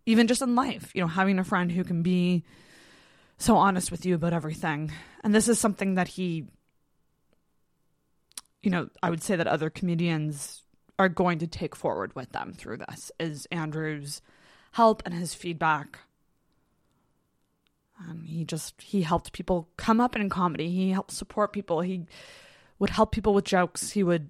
even 0.06 0.28
just 0.28 0.42
in 0.42 0.56
life, 0.56 0.92
you 0.94 1.00
know, 1.00 1.08
having 1.08 1.40
a 1.40 1.46
friend 1.46 1.72
who 1.72 1.86
can 1.86 2.04
be 2.04 2.44
so 3.40 3.56
honest 3.56 3.90
with 3.90 4.06
you 4.06 4.16
about 4.16 4.34
everything. 4.34 4.92
And 5.24 5.34
this 5.34 5.48
is 5.48 5.58
something 5.58 5.96
that 5.96 6.10
he, 6.10 6.46
you 8.62 8.70
know, 8.70 8.90
I 9.02 9.10
would 9.10 9.24
say 9.24 9.36
that 9.38 9.48
other 9.48 9.70
comedians 9.70 10.64
are 11.00 11.10
going 11.10 11.40
to 11.40 11.48
take 11.48 11.76
forward 11.76 12.14
with 12.16 12.32
them 12.34 12.54
through 12.54 12.78
this 12.78 13.12
is 13.20 13.48
Andrew's 13.48 14.22
help 14.74 15.02
and 15.06 15.14
his 15.14 15.34
feedback. 15.34 16.00
And 18.08 18.26
he 18.26 18.44
just 18.44 18.82
he 18.82 19.02
helped 19.02 19.34
people 19.34 19.70
come 19.78 20.00
up 20.00 20.16
in 20.16 20.30
comedy. 20.30 20.70
He 20.70 20.92
helped 20.92 21.12
support 21.12 21.54
people. 21.54 21.82
He 21.82 22.06
would 22.78 22.90
help 22.90 23.12
people 23.12 23.34
with 23.34 23.46
jokes. 23.46 23.92
He 23.92 24.04
would, 24.04 24.30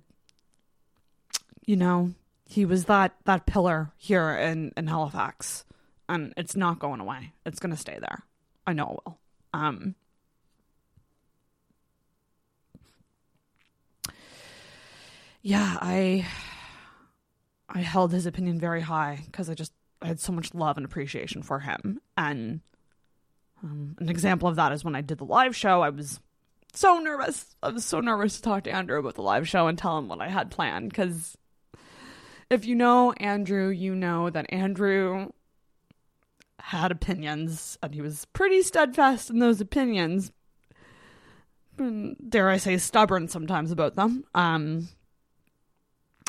you 1.65 1.75
know, 1.75 2.13
he 2.45 2.65
was 2.65 2.85
that 2.85 3.15
that 3.25 3.45
pillar 3.45 3.91
here 3.95 4.31
in 4.31 4.71
in 4.75 4.87
Halifax, 4.87 5.65
and 6.07 6.33
it's 6.35 6.55
not 6.55 6.79
going 6.79 6.99
away. 6.99 7.33
It's 7.45 7.59
gonna 7.59 7.77
stay 7.77 7.99
there. 7.99 8.23
I 8.69 8.73
know 8.73 8.83
it 8.83 8.99
will. 9.03 9.19
Um, 9.51 9.95
yeah, 15.41 15.77
I 15.81 16.27
I 17.67 17.79
held 17.79 18.11
his 18.11 18.27
opinion 18.27 18.59
very 18.59 18.81
high 18.81 19.23
because 19.25 19.49
I 19.49 19.55
just 19.55 19.73
I 20.03 20.07
had 20.07 20.19
so 20.19 20.31
much 20.31 20.53
love 20.53 20.77
and 20.77 20.85
appreciation 20.85 21.41
for 21.41 21.59
him. 21.59 21.99
And 22.15 22.61
um, 23.63 23.95
an 23.99 24.07
example 24.07 24.47
of 24.47 24.55
that 24.57 24.71
is 24.71 24.85
when 24.85 24.95
I 24.95 25.01
did 25.01 25.17
the 25.17 25.25
live 25.25 25.55
show. 25.55 25.81
I 25.81 25.89
was 25.89 26.19
so 26.73 26.99
nervous. 26.99 27.55
I 27.63 27.69
was 27.69 27.83
so 27.83 27.99
nervous 28.01 28.35
to 28.35 28.41
talk 28.43 28.65
to 28.65 28.71
Andrew 28.71 28.99
about 28.99 29.15
the 29.15 29.23
live 29.23 29.47
show 29.47 29.65
and 29.65 29.79
tell 29.79 29.97
him 29.97 30.07
what 30.07 30.21
I 30.21 30.29
had 30.29 30.51
planned 30.51 30.89
because 30.89 31.35
if 32.51 32.65
you 32.65 32.75
know 32.75 33.13
Andrew, 33.13 33.69
you 33.69 33.95
know 33.95 34.29
that 34.29 34.45
Andrew 34.53 35.31
had 36.59 36.91
opinions 36.91 37.77
and 37.81 37.93
he 37.93 38.01
was 38.01 38.25
pretty 38.33 38.61
steadfast 38.61 39.29
in 39.29 39.39
those 39.39 39.61
opinions. 39.61 40.31
Dare 41.77 42.49
I 42.49 42.57
say 42.57 42.77
stubborn 42.77 43.27
sometimes 43.27 43.71
about 43.71 43.95
them. 43.95 44.25
Um 44.35 44.89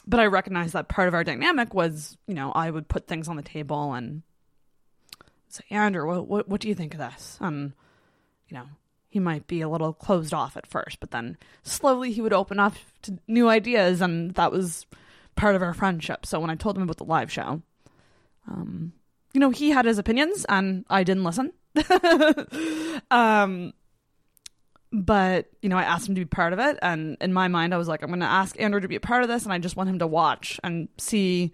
but 0.07 0.21
I 0.21 0.27
recognize 0.27 0.73
that 0.73 0.89
part 0.89 1.09
of 1.09 1.15
our 1.15 1.25
dynamic 1.25 1.75
was, 1.75 2.17
you 2.27 2.35
know, 2.35 2.53
I 2.53 2.71
would 2.71 2.89
put 2.89 3.07
things 3.07 3.29
on 3.29 3.37
the 3.37 3.43
table 3.43 3.93
and 3.93 4.23
say, 5.49 5.65
Andrew, 5.71 6.07
what 6.07 6.27
what, 6.27 6.49
what 6.49 6.61
do 6.61 6.69
you 6.69 6.75
think 6.75 6.95
of 6.95 7.01
this? 7.01 7.37
And 7.41 7.73
you 8.49 8.57
know, 8.57 8.67
he 9.09 9.19
might 9.19 9.47
be 9.47 9.61
a 9.61 9.69
little 9.69 9.93
closed 9.93 10.33
off 10.33 10.57
at 10.57 10.67
first, 10.67 11.01
but 11.01 11.11
then 11.11 11.37
slowly 11.63 12.13
he 12.13 12.21
would 12.21 12.33
open 12.33 12.59
up 12.61 12.75
to 13.03 13.19
new 13.27 13.49
ideas, 13.49 14.01
and 14.01 14.33
that 14.35 14.53
was 14.53 14.87
part 15.35 15.57
of 15.57 15.63
our 15.63 15.75
friendship. 15.75 16.25
So 16.25 16.39
when 16.39 16.51
I 16.51 16.55
told 16.55 16.77
him 16.77 16.85
about 16.85 16.99
the 16.99 17.05
live 17.05 17.31
show, 17.31 17.63
um, 18.49 18.93
you 19.33 19.41
know, 19.41 19.51
he 19.51 19.71
had 19.71 19.85
his 19.85 19.99
opinions, 19.99 20.45
and 20.49 20.85
I 20.91 21.05
didn't 21.05 21.25
listen. 21.25 21.53
um, 23.11 23.73
but 24.93 25.47
you 25.63 25.69
know, 25.69 25.77
I 25.77 25.85
asked 25.85 26.09
him 26.09 26.15
to 26.17 26.21
be 26.21 26.27
part 26.27 26.53
of 26.53 26.59
it, 26.59 26.79
and 26.83 27.17
in 27.21 27.33
my 27.33 27.49
mind, 27.49 27.75
I 27.75 27.79
was 27.79 27.89
like, 27.89 28.03
I'm 28.03 28.09
going 28.09 28.21
to 28.21 28.27
ask 28.27 28.61
Andrew 28.61 28.81
to 28.81 28.89
be 28.89 28.97
a 28.97 29.01
part 29.01 29.23
of 29.23 29.29
this, 29.29 29.45
and 29.45 29.53
I 29.53 29.59
just 29.59 29.77
want 29.77 29.89
him 29.89 29.99
to 30.01 30.07
watch 30.07 30.59
and 30.65 30.89
see 30.99 31.53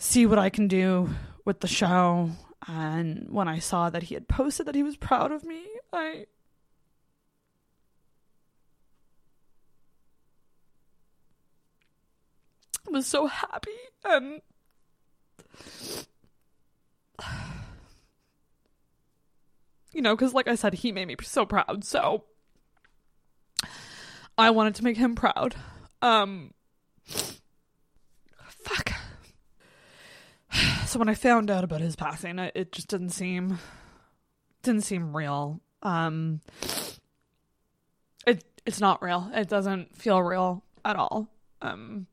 see 0.00 0.26
what 0.26 0.38
I 0.38 0.48
can 0.48 0.68
do 0.68 1.10
with 1.44 1.58
the 1.58 1.66
show 1.66 2.30
and 2.68 3.28
when 3.30 3.48
I 3.48 3.60
saw 3.60 3.88
that 3.88 4.04
he 4.04 4.14
had 4.14 4.28
posted 4.28 4.66
that 4.66 4.74
he 4.74 4.82
was 4.82 4.96
proud 4.96 5.32
of 5.32 5.42
me, 5.42 5.64
I 5.90 6.26
was 12.90 13.06
so 13.06 13.26
happy 13.26 13.70
and 14.04 14.42
you 19.92 20.02
know, 20.02 20.14
because 20.14 20.34
like 20.34 20.48
I 20.48 20.54
said, 20.54 20.74
he 20.74 20.92
made 20.92 21.08
me 21.08 21.16
so 21.22 21.46
proud. 21.46 21.84
So 21.84 22.24
I 24.36 24.50
wanted 24.50 24.74
to 24.76 24.84
make 24.84 24.96
him 24.96 25.14
proud. 25.14 25.54
Um, 26.00 26.52
fuck 27.04 28.92
so 30.86 30.98
when 30.98 31.08
I 31.08 31.14
found 31.14 31.50
out 31.50 31.64
about 31.64 31.80
his 31.80 31.96
passing, 31.96 32.38
it, 32.38 32.52
it 32.54 32.72
just 32.72 32.88
didn't 32.88 33.10
seem 33.10 33.58
didn't 34.62 34.84
seem 34.84 35.16
real. 35.16 35.60
Um, 35.82 36.40
it 38.26 38.44
it's 38.66 38.80
not 38.80 39.02
real. 39.02 39.30
It 39.34 39.48
doesn't 39.48 39.96
feel 39.96 40.22
real 40.22 40.62
at 40.84 40.96
all. 40.96 41.28
Um, 41.62 42.06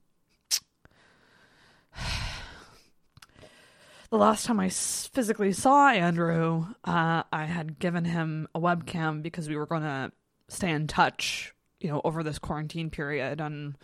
the 4.16 4.22
last 4.22 4.46
time 4.46 4.62
I 4.62 4.70
physically 4.70 5.52
saw 5.52 5.90
Andrew, 5.90 6.68
uh, 6.86 7.24
I 7.34 7.44
had 7.44 7.80
given 7.80 8.06
him 8.06 8.48
a 8.56 8.62
webcam 8.62 9.22
because 9.22 9.50
we 9.50 9.58
were 9.58 9.66
going 9.66 9.82
to 9.82 10.14
stay 10.48 10.72
in 10.72 10.88
touch, 10.88 11.54
you 11.82 11.90
know, 11.90 12.00
over 12.06 12.24
this 12.24 12.40
quarantine 12.40 12.90
period 12.90 13.42
and 13.42 13.76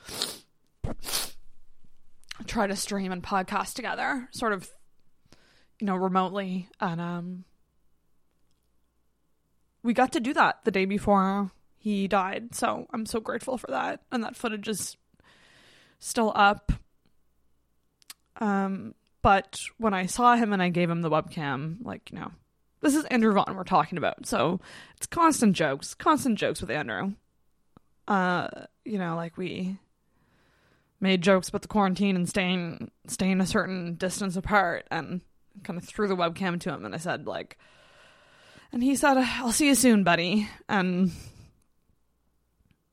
try 2.48 2.66
to 2.66 2.78
stream 2.78 3.12
and 3.12 3.22
podcast 3.22 3.74
together, 3.74 4.30
sort 4.32 4.54
of 4.54 4.72
you 5.82 5.88
know, 5.88 5.98
remotely. 5.98 6.70
And 6.80 7.02
um 7.02 7.44
we 9.84 9.94
got 9.94 10.14
to 10.14 10.22
do 10.22 10.34
that 10.34 10.64
the 10.64 10.72
day 10.72 10.86
before 10.86 11.52
he 11.78 12.08
died. 12.08 12.56
So 12.56 12.86
I'm 12.94 13.06
so 13.06 13.20
grateful 13.20 13.58
for 13.58 13.68
that. 13.68 14.04
And 14.14 14.24
that 14.24 14.38
footage 14.38 14.70
is 14.70 14.96
still 16.00 16.32
up. 16.36 16.72
Um 18.40 18.94
but 19.22 19.62
when 19.78 19.94
I 19.94 20.06
saw 20.06 20.36
him 20.36 20.54
and 20.54 20.62
I 20.62 20.70
gave 20.70 20.90
him 20.90 21.02
the 21.02 21.10
webcam, 21.10 21.78
like, 21.84 22.10
you 22.12 22.20
know, 22.20 22.32
this 22.82 22.96
is 22.96 23.06
Andrew 23.06 23.34
Vaughn 23.34 23.56
we're 23.56 23.64
talking 23.64 23.98
about. 23.98 24.26
So 24.26 24.60
it's 24.98 25.08
constant 25.08 25.56
jokes, 25.56 25.94
constant 25.94 26.38
jokes 26.38 26.62
with 26.62 26.72
Andrew. 26.72 27.14
Uh, 28.08 28.48
you 28.84 28.98
know, 28.98 29.16
like 29.16 29.38
we 29.38 29.78
made 31.02 31.22
jokes 31.22 31.50
about 31.50 31.64
the 31.64 31.68
quarantine 31.68 32.16
and 32.16 32.30
staying 32.30 32.92
staying 33.08 33.42
a 33.42 33.46
certain 33.46 33.96
distance 33.96 34.36
apart 34.36 34.88
and 34.92 35.22
kind 35.64 35.78
of 35.78 35.84
threw 35.84 36.08
the 36.08 36.16
webcam 36.16 36.60
to 36.60 36.72
him 36.72 36.86
and 36.86 36.94
I 36.94 37.00
said 37.00 37.26
like 37.26 37.58
and 38.72 38.84
he 38.84 38.96
said 38.96 39.18
I'll 39.18 39.52
see 39.52 39.68
you 39.68 39.76
soon 39.76 40.04
buddy 40.04 40.48
and 40.70 41.12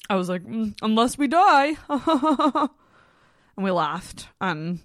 I 0.08 0.16
was 0.16 0.28
like 0.28 0.42
mm, 0.42 0.75
unless 0.80 1.18
we 1.18 1.28
die 1.28 1.76
and 1.88 2.70
we 3.56 3.70
laughed 3.70 4.28
and 4.40 4.80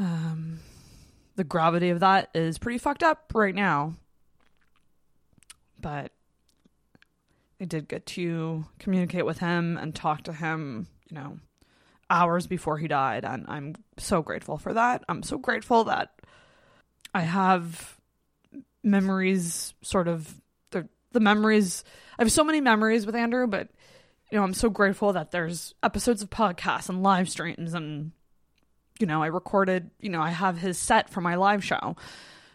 um 0.00 0.58
the 1.36 1.44
gravity 1.44 1.90
of 1.90 2.00
that 2.00 2.28
is 2.34 2.58
pretty 2.58 2.78
fucked 2.78 3.02
up 3.02 3.30
right 3.34 3.54
now 3.54 3.94
but 5.80 6.12
I 7.60 7.66
did 7.66 7.88
get 7.88 8.06
to 8.06 8.64
communicate 8.78 9.26
with 9.26 9.38
him 9.38 9.76
and 9.76 9.94
talk 9.94 10.22
to 10.24 10.32
him, 10.32 10.86
you 11.10 11.16
know, 11.16 11.38
hours 12.08 12.46
before 12.46 12.78
he 12.78 12.88
died. 12.88 13.24
And 13.24 13.44
I'm 13.48 13.74
so 13.98 14.22
grateful 14.22 14.56
for 14.56 14.72
that. 14.72 15.04
I'm 15.08 15.22
so 15.22 15.36
grateful 15.36 15.84
that 15.84 16.10
I 17.14 17.20
have 17.20 17.98
memories, 18.82 19.74
sort 19.82 20.08
of 20.08 20.40
the, 20.70 20.88
the 21.12 21.20
memories. 21.20 21.84
I 22.18 22.22
have 22.22 22.32
so 22.32 22.44
many 22.44 22.62
memories 22.62 23.04
with 23.04 23.14
Andrew, 23.14 23.46
but, 23.46 23.68
you 24.30 24.38
know, 24.38 24.44
I'm 24.44 24.54
so 24.54 24.70
grateful 24.70 25.12
that 25.12 25.30
there's 25.30 25.74
episodes 25.82 26.22
of 26.22 26.30
podcasts 26.30 26.88
and 26.88 27.02
live 27.02 27.28
streams. 27.28 27.74
And, 27.74 28.12
you 29.00 29.06
know, 29.06 29.22
I 29.22 29.28
recorded, 29.28 29.90
you 29.98 30.10
know, 30.10 30.20
I 30.20 30.30
have 30.30 30.58
his 30.58 30.78
set 30.78 31.10
for 31.10 31.20
my 31.20 31.36
live 31.36 31.64
show. 31.64 31.96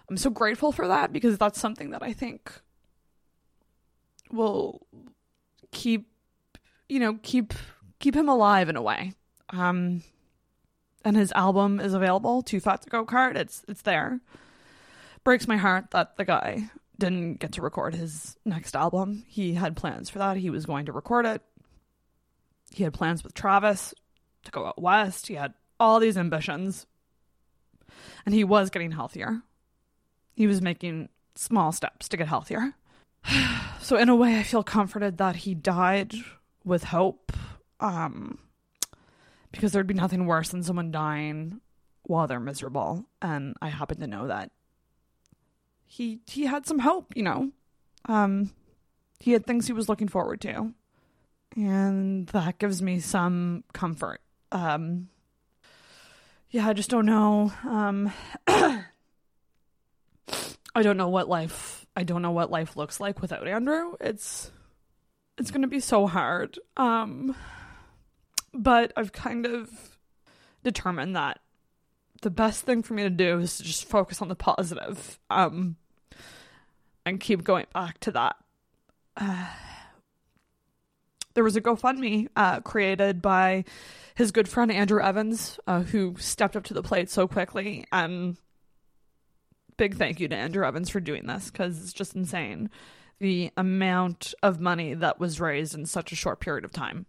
I'm 0.09 0.17
so 0.17 0.29
grateful 0.29 0.71
for 0.71 0.87
that 0.87 1.11
because 1.11 1.37
that's 1.37 1.59
something 1.59 1.91
that 1.91 2.03
I 2.03 2.13
think 2.13 2.51
will 4.31 4.85
keep 5.71 6.07
you 6.87 6.99
know 6.99 7.19
keep 7.21 7.53
keep 7.99 8.15
him 8.15 8.29
alive 8.29 8.69
in 8.69 8.75
a 8.75 8.81
way. 8.81 9.13
Um 9.49 10.03
and 11.03 11.15
his 11.15 11.31
album 11.33 11.79
is 11.79 11.93
available. 11.93 12.41
Too 12.41 12.59
fat 12.59 12.83
to 12.83 12.89
go 12.89 13.05
kart 13.05 13.35
it's 13.35 13.65
it's 13.67 13.81
there. 13.81 14.19
Breaks 15.23 15.47
my 15.47 15.57
heart 15.57 15.91
that 15.91 16.17
the 16.17 16.25
guy 16.25 16.69
didn't 16.99 17.39
get 17.39 17.53
to 17.53 17.61
record 17.61 17.95
his 17.95 18.37
next 18.45 18.75
album. 18.75 19.25
He 19.27 19.53
had 19.53 19.75
plans 19.75 20.09
for 20.09 20.19
that. 20.19 20.37
He 20.37 20.49
was 20.49 20.65
going 20.65 20.85
to 20.85 20.91
record 20.91 21.25
it. 21.25 21.41
He 22.71 22.83
had 22.83 22.93
plans 22.93 23.23
with 23.23 23.33
travis 23.33 23.93
to 24.43 24.51
go 24.51 24.65
out 24.65 24.81
west. 24.81 25.27
He 25.27 25.33
had 25.33 25.53
all 25.79 25.99
these 25.99 26.17
ambitions. 26.17 26.85
And 28.25 28.33
he 28.33 28.43
was 28.43 28.69
getting 28.69 28.91
healthier. 28.91 29.41
He 30.35 30.47
was 30.47 30.61
making 30.61 31.09
small 31.35 31.71
steps 31.71 32.07
to 32.09 32.17
get 32.17 32.27
healthier. 32.27 32.73
So 33.81 33.97
in 33.97 34.09
a 34.09 34.15
way, 34.15 34.39
I 34.39 34.41
feel 34.41 34.63
comforted 34.63 35.19
that 35.19 35.35
he 35.35 35.53
died 35.53 36.15
with 36.63 36.85
hope, 36.85 37.31
um, 37.79 38.39
because 39.51 39.71
there'd 39.71 39.85
be 39.85 39.93
nothing 39.93 40.25
worse 40.25 40.49
than 40.49 40.63
someone 40.63 40.89
dying 40.89 41.61
while 42.01 42.25
they're 42.25 42.39
miserable, 42.39 43.05
and 43.21 43.55
I 43.61 43.69
happen 43.69 43.99
to 43.99 44.07
know 44.07 44.25
that 44.25 44.51
he 45.85 46.21
he 46.25 46.45
had 46.45 46.65
some 46.65 46.79
hope, 46.79 47.13
you 47.15 47.23
know, 47.23 47.51
um, 48.05 48.51
he 49.19 49.31
had 49.31 49.45
things 49.45 49.67
he 49.67 49.73
was 49.73 49.87
looking 49.87 50.07
forward 50.07 50.41
to, 50.41 50.73
and 51.55 52.27
that 52.27 52.59
gives 52.59 52.81
me 52.81 52.99
some 52.99 53.63
comfort. 53.73 54.21
Um, 54.51 55.09
yeah, 56.55 56.69
I 56.69 56.73
just 56.73 56.89
don't 56.89 57.05
know. 57.05 57.51
Um, 57.65 58.13
I 58.47 58.83
don't 60.81 60.95
know 60.95 61.09
what 61.09 61.27
life 61.27 61.85
I 61.97 62.03
don't 62.03 62.21
know 62.21 62.31
what 62.31 62.49
life 62.49 62.77
looks 62.77 62.97
like 62.97 63.21
without 63.21 63.45
Andrew. 63.45 63.95
It's 63.99 64.51
it's 65.37 65.51
going 65.51 65.63
to 65.63 65.67
be 65.67 65.81
so 65.81 66.07
hard. 66.07 66.57
Um 66.77 67.35
but 68.53 68.93
I've 68.95 69.11
kind 69.11 69.45
of 69.45 69.69
determined 70.63 71.17
that 71.17 71.39
the 72.21 72.29
best 72.29 72.63
thing 72.63 72.83
for 72.83 72.93
me 72.93 73.03
to 73.03 73.09
do 73.09 73.39
is 73.39 73.57
to 73.57 73.63
just 73.63 73.83
focus 73.83 74.21
on 74.21 74.29
the 74.29 74.35
positive 74.35 75.19
um 75.29 75.75
and 77.05 77.19
keep 77.19 77.43
going 77.43 77.65
back 77.73 77.99
to 77.99 78.11
that. 78.11 78.37
Uh, 79.17 79.47
there 81.35 81.43
was 81.43 81.55
a 81.55 81.61
GoFundMe 81.61 82.27
uh, 82.35 82.61
created 82.61 83.21
by 83.21 83.65
his 84.15 84.31
good 84.31 84.49
friend 84.49 84.71
Andrew 84.71 85.01
Evans, 85.01 85.59
uh, 85.67 85.81
who 85.81 86.15
stepped 86.17 86.55
up 86.55 86.63
to 86.65 86.73
the 86.73 86.81
plate 86.81 87.09
so 87.09 87.27
quickly 87.27 87.85
and 87.91 88.37
big 89.77 89.97
thank 89.97 90.19
you 90.19 90.27
to 90.27 90.35
Andrew 90.35 90.65
Evans 90.65 90.89
for 90.89 90.99
doing 90.99 91.27
this 91.27 91.51
because 91.51 91.81
it's 91.81 91.93
just 91.93 92.15
insane 92.15 92.69
the 93.19 93.51
amount 93.57 94.33
of 94.41 94.59
money 94.59 94.93
that 94.93 95.19
was 95.19 95.39
raised 95.39 95.75
in 95.75 95.85
such 95.85 96.11
a 96.11 96.15
short 96.15 96.39
period 96.39 96.65
of 96.65 96.71
time. 96.71 97.05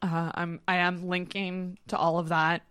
Uh, 0.00 0.32
I'm 0.34 0.60
I 0.66 0.76
am 0.76 1.06
linking 1.06 1.78
to 1.88 1.96
all 1.96 2.18
of 2.18 2.28
that 2.28 2.62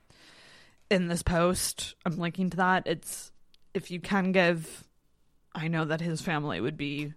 in 0.90 1.08
this 1.08 1.24
post. 1.24 1.96
I'm 2.06 2.18
linking 2.18 2.50
to 2.52 2.58
that. 2.58 2.84
It's 2.86 3.32
if 3.74 3.92
you 3.92 4.00
can 4.00 4.32
give, 4.32 4.86
I 5.56 5.70
know 5.70 5.86
that 5.86 6.02
his 6.02 6.22
family 6.22 6.60
would 6.60 6.78
be 6.78 7.14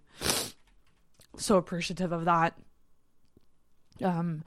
so 1.37 1.57
appreciative 1.57 2.11
of 2.13 2.25
that. 2.25 2.57
Um, 4.03 4.43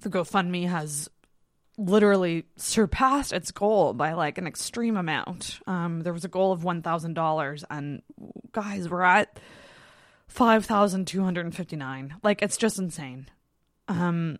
the 0.00 0.10
GoFundMe 0.10 0.68
has 0.68 1.08
literally 1.78 2.44
surpassed 2.56 3.32
its 3.32 3.50
goal 3.50 3.94
by 3.94 4.12
like 4.12 4.38
an 4.38 4.46
extreme 4.46 4.96
amount. 4.96 5.60
Um, 5.66 6.00
there 6.00 6.12
was 6.12 6.24
a 6.24 6.28
goal 6.28 6.52
of 6.52 6.64
one 6.64 6.82
thousand 6.82 7.14
dollars, 7.14 7.64
and 7.70 8.02
guys, 8.52 8.88
we're 8.88 9.02
at 9.02 9.38
five 10.28 10.64
thousand 10.64 11.06
two 11.06 11.22
hundred 11.22 11.46
and 11.46 11.54
fifty 11.54 11.76
nine. 11.76 12.14
Like 12.22 12.42
it's 12.42 12.56
just 12.56 12.78
insane. 12.78 13.28
Um, 13.88 14.38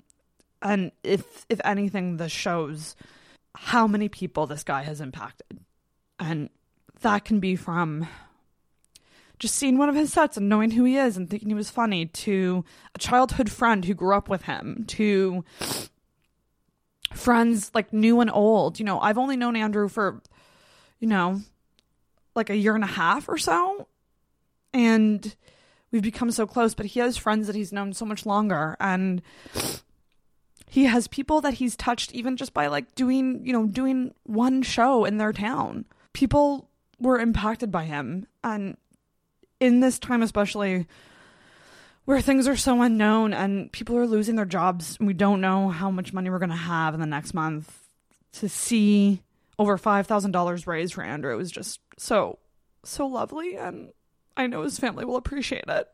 and 0.60 0.92
if 1.02 1.46
if 1.48 1.60
anything, 1.64 2.16
this 2.16 2.32
shows 2.32 2.96
how 3.54 3.86
many 3.86 4.08
people 4.08 4.46
this 4.46 4.64
guy 4.64 4.82
has 4.82 5.00
impacted, 5.00 5.58
and 6.18 6.50
that 7.00 7.24
can 7.24 7.40
be 7.40 7.56
from 7.56 8.06
just 9.42 9.56
seeing 9.56 9.76
one 9.76 9.88
of 9.88 9.96
his 9.96 10.12
sets 10.12 10.36
and 10.36 10.48
knowing 10.48 10.70
who 10.70 10.84
he 10.84 10.96
is 10.96 11.16
and 11.16 11.28
thinking 11.28 11.48
he 11.48 11.54
was 11.54 11.68
funny 11.68 12.06
to 12.06 12.64
a 12.94 12.98
childhood 12.98 13.50
friend 13.50 13.84
who 13.84 13.92
grew 13.92 14.14
up 14.14 14.28
with 14.28 14.42
him 14.42 14.84
to 14.86 15.44
friends 17.12 17.72
like 17.74 17.92
new 17.92 18.20
and 18.20 18.30
old. 18.32 18.78
You 18.78 18.84
know, 18.84 19.00
I've 19.00 19.18
only 19.18 19.36
known 19.36 19.56
Andrew 19.56 19.88
for, 19.88 20.22
you 21.00 21.08
know, 21.08 21.40
like 22.36 22.50
a 22.50 22.56
year 22.56 22.76
and 22.76 22.84
a 22.84 22.86
half 22.86 23.28
or 23.28 23.36
so. 23.36 23.88
And 24.72 25.34
we've 25.90 26.02
become 26.02 26.30
so 26.30 26.46
close, 26.46 26.76
but 26.76 26.86
he 26.86 27.00
has 27.00 27.16
friends 27.16 27.48
that 27.48 27.56
he's 27.56 27.72
known 27.72 27.94
so 27.94 28.04
much 28.04 28.24
longer. 28.24 28.76
And 28.78 29.22
he 30.70 30.84
has 30.84 31.08
people 31.08 31.40
that 31.40 31.54
he's 31.54 31.74
touched 31.74 32.12
even 32.12 32.36
just 32.36 32.54
by 32.54 32.68
like 32.68 32.94
doing, 32.94 33.44
you 33.44 33.52
know, 33.52 33.66
doing 33.66 34.14
one 34.22 34.62
show 34.62 35.04
in 35.04 35.18
their 35.18 35.32
town. 35.32 35.84
People 36.12 36.68
were 37.00 37.18
impacted 37.18 37.72
by 37.72 37.86
him. 37.86 38.28
And 38.44 38.76
in 39.62 39.78
this 39.78 40.00
time, 40.00 40.22
especially, 40.22 40.88
where 42.04 42.20
things 42.20 42.48
are 42.48 42.56
so 42.56 42.82
unknown 42.82 43.32
and 43.32 43.70
people 43.70 43.96
are 43.96 44.08
losing 44.08 44.34
their 44.34 44.44
jobs 44.44 44.96
and 44.98 45.06
we 45.06 45.14
don't 45.14 45.40
know 45.40 45.68
how 45.68 45.88
much 45.88 46.12
money 46.12 46.28
we're 46.28 46.40
going 46.40 46.50
to 46.50 46.56
have 46.56 46.94
in 46.94 47.00
the 47.00 47.06
next 47.06 47.32
month 47.32 47.78
to 48.32 48.48
see 48.48 49.22
over 49.60 49.78
$5,000 49.78 50.66
raised 50.66 50.94
for 50.94 51.04
Andrew 51.04 51.38
is 51.38 51.52
just 51.52 51.78
so 51.96 52.40
so 52.84 53.06
lovely 53.06 53.54
and 53.54 53.92
I 54.36 54.48
know 54.48 54.62
his 54.62 54.80
family 54.80 55.04
will 55.04 55.14
appreciate 55.14 55.66
it. 55.68 55.88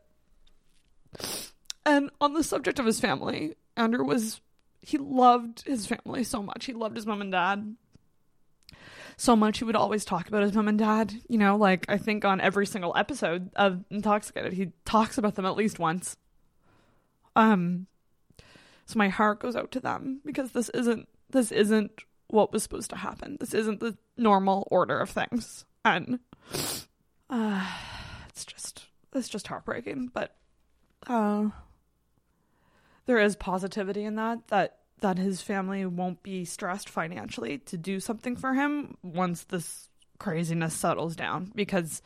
And 1.85 2.09
on 2.19 2.33
the 2.33 2.43
subject 2.43 2.79
of 2.79 2.87
his 2.87 2.99
family, 2.99 3.55
Andrew 3.77 4.03
was 4.03 4.41
he 4.81 4.97
loved 4.97 5.61
his 5.67 5.85
family 5.85 6.23
so 6.23 6.41
much. 6.41 6.65
He 6.65 6.73
loved 6.73 6.95
his 6.95 7.05
mom 7.05 7.21
and 7.21 7.31
dad 7.31 7.75
so 9.19 9.35
much 9.35 9.57
he 9.57 9.65
would 9.65 9.75
always 9.75 10.05
talk 10.05 10.29
about 10.29 10.43
his 10.43 10.53
mom 10.53 10.69
and 10.69 10.79
dad. 10.79 11.13
You 11.27 11.37
know, 11.37 11.57
like 11.57 11.85
I 11.89 11.97
think 11.97 12.23
on 12.23 12.39
every 12.39 12.65
single 12.65 12.93
episode 12.95 13.51
of 13.57 13.83
Intoxicated, 13.89 14.53
he 14.53 14.71
talks 14.85 15.17
about 15.17 15.35
them 15.35 15.45
at 15.45 15.57
least 15.57 15.77
once. 15.77 16.15
Um 17.35 17.87
so 18.85 18.97
my 18.97 19.09
heart 19.09 19.41
goes 19.41 19.57
out 19.57 19.71
to 19.73 19.81
them 19.81 20.21
because 20.23 20.53
this 20.53 20.69
isn't 20.69 21.09
this 21.29 21.51
isn't 21.51 22.05
what 22.27 22.53
was 22.53 22.63
supposed 22.63 22.91
to 22.91 22.95
happen. 22.95 23.35
This 23.41 23.53
isn't 23.53 23.81
the 23.81 23.97
normal 24.15 24.65
order 24.71 24.97
of 24.97 25.09
things. 25.09 25.65
And 25.83 26.19
uh 27.29 27.67
it's 28.29 28.45
just 28.45 28.85
it's 29.13 29.27
just 29.27 29.47
heartbreaking, 29.47 30.11
but 30.13 30.33
uh 31.07 31.49
there 33.05 33.19
is 33.19 33.35
positivity 33.35 34.05
in 34.05 34.15
that 34.15 34.47
that 34.47 34.78
that 35.01 35.17
his 35.17 35.41
family 35.41 35.85
won't 35.85 36.23
be 36.23 36.45
stressed 36.45 36.89
financially 36.89 37.59
to 37.59 37.77
do 37.77 37.99
something 37.99 38.35
for 38.35 38.53
him 38.53 38.97
once 39.03 39.43
this 39.45 39.87
craziness 40.17 40.73
settles 40.73 41.15
down 41.15 41.51
because 41.55 42.01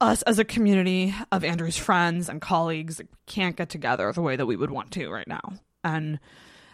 us 0.00 0.22
as 0.22 0.38
a 0.38 0.44
community 0.44 1.14
of 1.30 1.44
Andrew's 1.44 1.76
friends 1.76 2.28
and 2.28 2.40
colleagues 2.40 3.00
can't 3.26 3.56
get 3.56 3.68
together 3.68 4.10
the 4.12 4.22
way 4.22 4.36
that 4.36 4.46
we 4.46 4.56
would 4.56 4.70
want 4.70 4.92
to 4.92 5.10
right 5.10 5.28
now. 5.28 5.54
And 5.84 6.18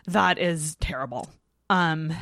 that 0.07 0.39
is 0.39 0.77
terrible. 0.77 1.29
Um 1.69 2.15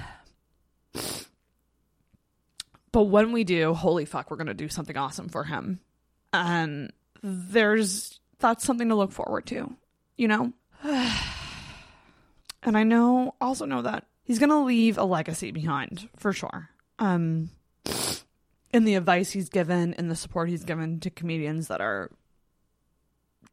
but 2.93 3.05
when 3.05 3.33
we 3.33 3.45
do, 3.45 3.75
holy 3.75 4.05
fuck, 4.05 4.31
we're 4.31 4.37
going 4.37 4.47
to 4.47 4.55
do 4.55 4.69
something 4.69 4.97
awesome 4.97 5.29
for 5.29 5.43
him. 5.43 5.81
And 6.33 6.93
there's 7.23 8.21
that's 8.39 8.65
something 8.65 8.89
to 8.89 8.95
look 8.95 9.13
forward 9.13 9.47
to, 9.47 9.77
you 10.17 10.29
know? 10.29 10.53
And 12.65 12.77
I 12.77 12.83
know, 12.83 13.35
also 13.41 13.67
know 13.67 13.83
that 13.83 14.07
he's 14.23 14.39
going 14.39 14.51
to 14.51 14.59
leave 14.59 14.99
a 14.99 15.05
legacy 15.05 15.51
behind 15.51 16.09
for 16.17 16.33
sure. 16.33 16.71
Um, 16.99 17.51
in 18.73 18.85
the 18.85 18.95
advice 18.95 19.33
he's 19.33 19.51
given, 19.51 19.93
in 19.95 20.09
the 20.09 20.17
support 20.17 20.49
he's 20.49 20.65
given 20.65 20.99
to 21.01 21.11
comedians 21.11 21.69
that 21.69 21.81
are 21.81 22.11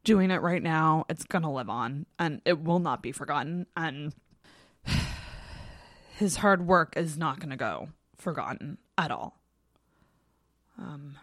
doing 0.02 0.30
it 0.30 0.40
right 0.40 0.62
now, 0.62 1.04
it's 1.08 1.24
going 1.24 1.42
to 1.42 1.50
live 1.50 1.68
on 1.68 2.06
and 2.18 2.40
it 2.44 2.60
will 2.60 2.78
not 2.78 3.02
be 3.02 3.12
forgotten. 3.12 3.66
And 3.76 4.14
his 6.16 6.36
hard 6.36 6.66
work 6.66 6.94
is 6.96 7.18
not 7.18 7.38
going 7.38 7.50
to 7.50 7.56
go 7.56 7.90
forgotten 8.16 8.78
at 8.96 9.10
all. 9.10 9.38
Um, 10.78 11.16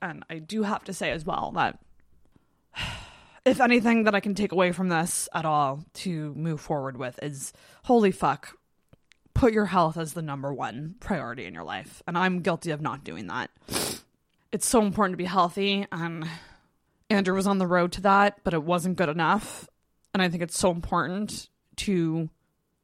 and 0.00 0.24
I 0.30 0.38
do 0.38 0.62
have 0.62 0.82
to 0.84 0.92
say 0.92 1.10
as 1.10 1.26
well 1.26 1.52
that 1.54 1.78
if 3.44 3.60
anything 3.60 4.04
that 4.04 4.14
I 4.14 4.20
can 4.20 4.34
take 4.34 4.52
away 4.52 4.72
from 4.72 4.88
this 4.88 5.28
at 5.34 5.44
all 5.44 5.84
to 5.94 6.34
move 6.34 6.60
forward 6.60 6.96
with 6.96 7.18
is 7.22 7.52
holy 7.84 8.12
fuck, 8.12 8.56
put 9.34 9.52
your 9.52 9.66
health 9.66 9.96
as 9.96 10.12
the 10.12 10.22
number 10.22 10.52
one 10.52 10.94
priority 11.00 11.46
in 11.46 11.54
your 11.54 11.64
life. 11.64 12.02
And 12.06 12.16
I'm 12.16 12.40
guilty 12.40 12.70
of 12.70 12.80
not 12.80 13.04
doing 13.04 13.26
that. 13.26 13.50
It's 14.52 14.66
so 14.66 14.82
important 14.82 15.14
to 15.14 15.18
be 15.18 15.24
healthy. 15.24 15.86
And 15.90 16.28
Andrew 17.10 17.34
was 17.34 17.46
on 17.46 17.58
the 17.58 17.66
road 17.66 17.92
to 17.92 18.02
that, 18.02 18.38
but 18.44 18.54
it 18.54 18.62
wasn't 18.62 18.96
good 18.96 19.08
enough. 19.08 19.68
And 20.14 20.22
I 20.22 20.28
think 20.28 20.42
it's 20.42 20.58
so 20.58 20.70
important 20.70 21.48
to 21.76 22.28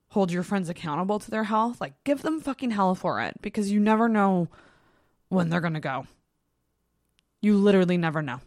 hold 0.09 0.33
your 0.33 0.43
friends 0.43 0.69
accountable 0.69 1.19
to 1.19 1.31
their 1.31 1.45
health. 1.45 1.81
Like, 1.81 1.93
give 2.05 2.23
them 2.23 2.41
fucking 2.41 2.71
hell 2.71 2.95
for 2.95 3.21
it 3.21 3.35
because 3.43 3.71
you 3.71 3.79
never 3.79 4.09
know 4.09 4.49
when 5.29 5.51
they're 5.51 5.61
going 5.61 5.75
to 5.75 5.81
go. 5.81 6.07
You 7.41 7.59
literally 7.59 7.99
never 7.99 8.23
know. 8.23 8.41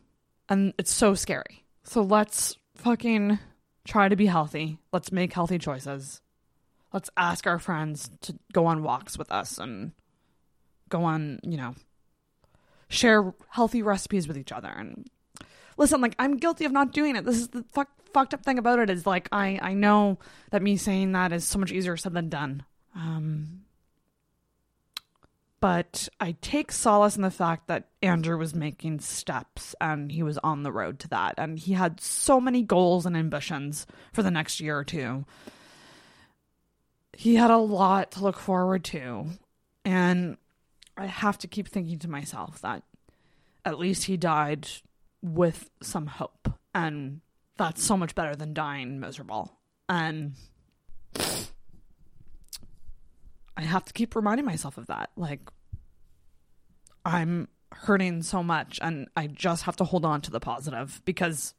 And 0.50 0.74
it's 0.78 0.92
so 0.92 1.14
scary. 1.14 1.61
So 1.84 2.02
let's 2.02 2.56
fucking 2.76 3.40
try 3.86 4.10
to 4.10 4.16
be 4.16 4.28
healthy. 4.28 4.80
Let's 4.92 5.12
make 5.12 5.34
healthy 5.34 5.58
choices. 5.58 6.22
Let's 6.94 7.10
ask 7.16 7.48
our 7.48 7.60
friends 7.60 8.10
to 8.22 8.38
go 8.54 8.66
on 8.66 8.84
walks 8.84 9.18
with 9.18 9.32
us 9.32 9.58
and 9.58 9.94
go 10.90 11.04
on, 11.04 11.40
you 11.44 11.58
know, 11.58 11.76
share 12.90 13.34
healthy 13.50 13.82
recipes 13.82 14.28
with 14.28 14.38
each 14.38 14.52
other. 14.52 14.68
And 14.68 15.10
listen, 15.78 16.02
like, 16.02 16.16
I'm 16.20 16.38
guilty 16.38 16.66
of 16.66 16.72
not 16.72 16.92
doing 16.92 17.16
it. 17.16 17.26
This 17.26 17.38
is 17.38 17.48
the 17.50 17.64
fuck, 17.72 17.90
fucked 18.14 18.34
up 18.34 18.44
thing 18.44 18.60
about 18.60 18.80
it 18.80 18.90
is 18.90 19.06
like, 19.06 19.30
I, 19.32 19.58
I 19.62 19.74
know 19.74 20.20
that 20.52 20.62
me 20.62 20.78
saying 20.78 21.14
that 21.14 21.32
is 21.32 21.46
so 21.46 21.60
much 21.60 21.72
easier 21.72 21.98
said 21.98 22.14
than 22.14 22.30
done. 22.30 22.64
Um, 22.96 23.62
but 25.62 26.10
I 26.20 26.36
take 26.42 26.72
solace 26.72 27.16
in 27.16 27.22
the 27.22 27.30
fact 27.30 27.68
that 27.68 27.88
Andrew 28.02 28.36
was 28.36 28.56
making 28.56 29.00
steps 29.00 29.76
and 29.80 30.12
he 30.12 30.24
was 30.24 30.40
on 30.40 30.64
the 30.64 30.72
road 30.72 30.98
to 31.00 31.08
that. 31.10 31.36
And 31.38 31.58
he 31.58 31.74
had 31.74 32.02
so 32.02 32.42
many 32.42 32.64
goals 32.64 33.06
and 33.06 33.16
ambitions 33.16 33.86
for 34.12 34.24
the 34.24 34.32
next 34.32 34.60
year 34.60 34.78
or 34.78 34.84
two. 34.84 35.24
He 37.16 37.36
had 37.36 37.52
a 37.52 37.58
lot 37.58 38.12
to 38.14 38.24
look 38.24 38.40
forward 38.40 38.84
to. 38.86 39.28
And 39.86 40.38
I 40.98 41.06
have 41.06 41.38
to 41.40 41.48
keep 41.48 41.68
thinking 41.68 42.00
to 42.00 42.10
myself 42.10 42.60
that 42.62 42.82
at 43.64 43.78
least 43.78 44.06
he 44.06 44.18
died 44.18 44.68
with 45.22 45.70
some 45.84 46.08
hope. 46.08 46.50
And 46.74 47.22
that's 47.58 47.84
so 47.84 47.96
much 47.96 48.16
better 48.16 48.36
than 48.36 48.56
dying 48.56 49.00
miserable. 49.00 49.54
And 49.88 50.34
I 53.58 53.62
have 53.62 53.86
to 53.86 53.94
keep 53.94 54.16
reminding 54.16 54.46
myself 54.46 54.78
of 54.78 54.88
that. 54.88 55.12
Like, 55.16 55.42
I'm 57.06 57.48
hurting 57.72 58.22
so 58.22 58.44
much 58.44 58.80
and 58.82 59.08
I 59.16 59.28
just 59.28 59.64
have 59.64 59.76
to 59.78 59.84
hold 59.84 60.06
on 60.06 60.22
to 60.22 60.32
the 60.32 60.40
positive 60.40 61.02
because 61.06 61.54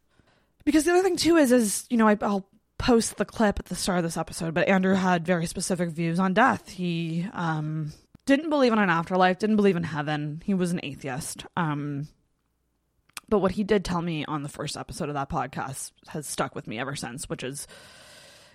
because 0.65 0.85
the 0.85 0.93
other 0.93 1.03
thing 1.03 1.17
too 1.17 1.37
is 1.37 1.53
is 1.53 1.87
you 1.89 1.97
know 1.97 2.07
I, 2.07 2.19
I'll 2.21 2.49
post 2.79 3.17
the 3.17 3.25
clip 3.25 3.59
at 3.59 3.67
the 3.67 3.75
start 3.75 3.99
of 3.99 4.05
this 4.05 4.17
episode 4.17 4.55
but 4.55 4.69
Andrew 4.69 4.95
had 4.95 5.25
very 5.27 5.47
specific 5.47 5.91
views 5.91 6.19
on 6.19 6.35
death. 6.35 6.69
He 6.69 7.27
um 7.33 7.93
didn't 8.27 8.51
believe 8.51 8.73
in 8.73 8.79
an 8.79 8.91
afterlife 8.91 9.39
didn't 9.39 9.57
believe 9.57 9.77
in 9.77 9.85
heaven. 9.85 10.43
He 10.45 10.55
was 10.55 10.73
an 10.73 10.81
atheist. 10.83 11.47
Um 11.57 12.09
but 13.29 13.39
what 13.39 13.53
he 13.53 13.65
did 13.65 13.85
tell 13.85 14.03
me 14.03 14.25
on 14.27 14.43
the 14.43 14.49
first 14.49 14.77
episode 14.77 15.09
of 15.09 15.15
that 15.15 15.31
podcast 15.31 15.93
has 16.09 16.27
stuck 16.27 16.55
with 16.55 16.67
me 16.67 16.79
ever 16.79 16.95
since 16.95 17.29
which 17.29 17.43
is 17.43 17.67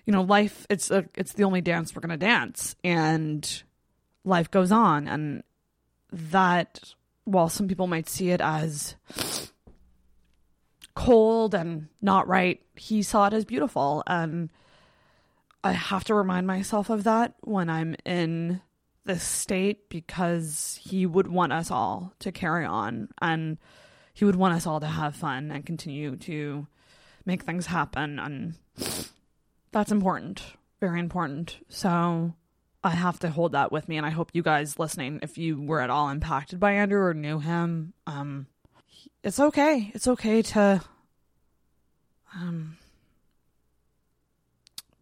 you 0.07 0.13
know 0.13 0.23
life 0.23 0.65
it's 0.71 0.89
a 0.89 1.05
it's 1.15 1.33
the 1.33 1.43
only 1.43 1.61
dance 1.61 1.93
we're 1.93 2.01
going 2.01 2.17
to 2.19 2.25
dance 2.25 2.75
and 2.83 3.61
life 4.23 4.49
goes 4.49 4.71
on 4.71 5.07
and 5.07 5.43
that 6.11 6.95
while 7.25 7.49
some 7.49 7.67
people 7.67 7.87
might 7.87 8.07
see 8.07 8.31
it 8.31 8.41
as 8.41 8.95
cold 10.95 11.53
and 11.53 11.87
not 12.01 12.27
right, 12.27 12.61
he 12.75 13.03
saw 13.03 13.27
it 13.27 13.33
as 13.33 13.45
beautiful. 13.45 14.01
And 14.07 14.49
I 15.63 15.73
have 15.73 16.03
to 16.05 16.15
remind 16.15 16.47
myself 16.47 16.89
of 16.89 17.03
that 17.03 17.35
when 17.41 17.69
I'm 17.69 17.95
in 18.05 18.61
this 19.05 19.23
state 19.23 19.89
because 19.89 20.79
he 20.81 21.05
would 21.05 21.27
want 21.27 21.53
us 21.53 21.69
all 21.69 22.13
to 22.19 22.31
carry 22.31 22.65
on 22.65 23.09
and 23.21 23.57
he 24.13 24.25
would 24.25 24.35
want 24.35 24.55
us 24.55 24.65
all 24.65 24.79
to 24.79 24.87
have 24.87 25.15
fun 25.15 25.51
and 25.51 25.65
continue 25.65 26.15
to 26.15 26.65
make 27.25 27.43
things 27.43 27.67
happen. 27.67 28.19
And 28.19 28.55
that's 29.71 29.91
important, 29.91 30.41
very 30.79 30.99
important. 30.99 31.57
So 31.69 32.33
I 32.83 32.91
have 32.91 33.19
to 33.19 33.29
hold 33.29 33.51
that 33.51 33.71
with 33.71 33.89
me, 33.89 33.97
and 33.97 34.05
I 34.05 34.11
hope 34.11 34.31
you 34.33 34.43
guys 34.43 34.79
listening, 34.79 35.19
if 35.21 35.37
you 35.37 35.61
were 35.61 35.81
at 35.81 35.89
all 35.89 36.09
impacted 36.09 36.59
by 36.59 36.73
Andrew 36.73 37.01
or 37.01 37.13
knew 37.13 37.39
him, 37.39 37.93
um, 38.05 38.47
it's 39.23 39.39
okay. 39.39 39.91
It's 39.93 40.07
okay 40.07 40.41
to 40.41 40.81
um 42.35 42.77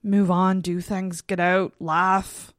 move 0.03 0.29
on, 0.29 0.61
do 0.61 0.79
things, 0.79 1.21
get 1.21 1.39
out, 1.39 1.73
laugh. 1.79 2.53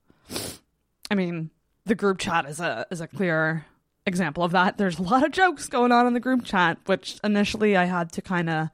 I 1.11 1.15
mean, 1.15 1.51
the 1.85 1.95
group 1.95 2.19
chat 2.19 2.47
is 2.47 2.61
a 2.61 2.87
is 2.91 3.01
a 3.01 3.07
clear 3.07 3.67
example 4.05 4.45
of 4.45 4.53
that. 4.53 4.77
There's 4.77 4.99
a 4.99 5.03
lot 5.03 5.25
of 5.25 5.33
jokes 5.33 5.69
going 5.69 5.93
on 5.93 6.07
in 6.07 6.15
the 6.15 6.21
group 6.21 6.45
chat, 6.45 6.79
which 6.87 7.19
initially 7.25 7.77
I 7.77 7.85
had 7.85 8.13
to 8.13 8.23
kind 8.23 8.51
of 8.51 8.69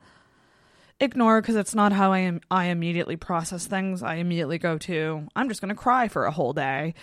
ignore 1.01 1.41
because 1.41 1.57
it's 1.57 1.75
not 1.75 1.93
how 1.93 2.13
I 2.13 2.21
am. 2.21 2.41
I 2.51 2.67
immediately 2.67 3.17
process 3.17 3.67
things. 3.67 4.03
I 4.03 4.17
immediately 4.17 4.59
go 4.59 4.79
to 4.79 5.27
I'm 5.35 5.49
just 5.49 5.61
going 5.61 5.71
to 5.71 5.75
cry 5.75 6.09
for 6.09 6.25
a 6.25 6.31
whole 6.31 6.53
day. 6.53 6.95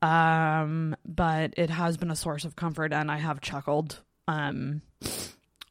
Um, 0.00 0.96
but 1.06 1.54
it 1.56 1.70
has 1.70 1.96
been 1.96 2.10
a 2.10 2.16
source 2.16 2.44
of 2.44 2.56
comfort, 2.56 2.92
and 2.92 3.10
I 3.10 3.18
have 3.18 3.40
chuckled 3.40 4.00
um 4.28 4.82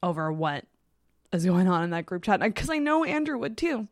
over 0.03 0.31
what 0.31 0.65
is 1.31 1.45
going 1.45 1.67
on 1.67 1.83
in 1.83 1.89
that 1.91 2.05
group 2.05 2.23
chat 2.23 2.39
because 2.39 2.69
I 2.69 2.77
know 2.77 3.03
Andrew 3.03 3.37
would 3.37 3.57
too. 3.57 3.87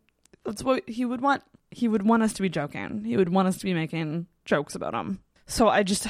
That's 0.46 0.63
what 0.63 0.88
he 0.88 1.06
would 1.06 1.22
want. 1.22 1.44
He 1.72 1.88
would 1.88 2.04
want 2.04 2.24
us 2.24 2.34
to 2.34 2.42
be 2.42 2.50
joking. 2.50 3.04
He 3.04 3.18
would 3.18 3.30
want 3.30 3.48
us 3.48 3.58
to 3.58 3.65
be 3.65 3.74
making 3.74 4.28
jokes 4.46 4.76
about 4.76 4.94
him. 4.94 5.20
So 5.46 5.68
I 5.68 5.84
just. 5.84 6.08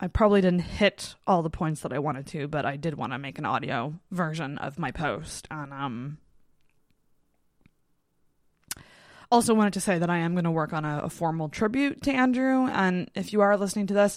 I 0.00 0.08
probably 0.08 0.40
didn't 0.40 0.60
hit 0.62 1.14
all 1.26 1.42
the 1.42 1.48
points 1.50 1.80
that 1.82 1.92
I 1.92 2.00
wanted 2.00 2.26
to, 2.26 2.48
but 2.48 2.66
I 2.66 2.76
did 2.76 2.94
want 2.94 3.12
to 3.12 3.18
make 3.18 3.38
an 3.38 3.46
audio 3.46 3.94
version 4.10 4.58
of 4.58 4.78
my 4.78 4.90
post. 4.90 5.46
And 5.50 5.72
um 5.72 6.18
also 9.34 9.52
wanted 9.52 9.72
to 9.72 9.80
say 9.80 9.98
that 9.98 10.08
I 10.08 10.18
am 10.18 10.34
going 10.34 10.44
to 10.44 10.50
work 10.52 10.72
on 10.72 10.84
a, 10.84 11.00
a, 11.04 11.10
formal 11.10 11.48
tribute 11.48 12.02
to 12.02 12.12
Andrew. 12.12 12.68
And 12.68 13.10
if 13.16 13.32
you 13.32 13.40
are 13.40 13.56
listening 13.56 13.88
to 13.88 13.94
this, 13.94 14.16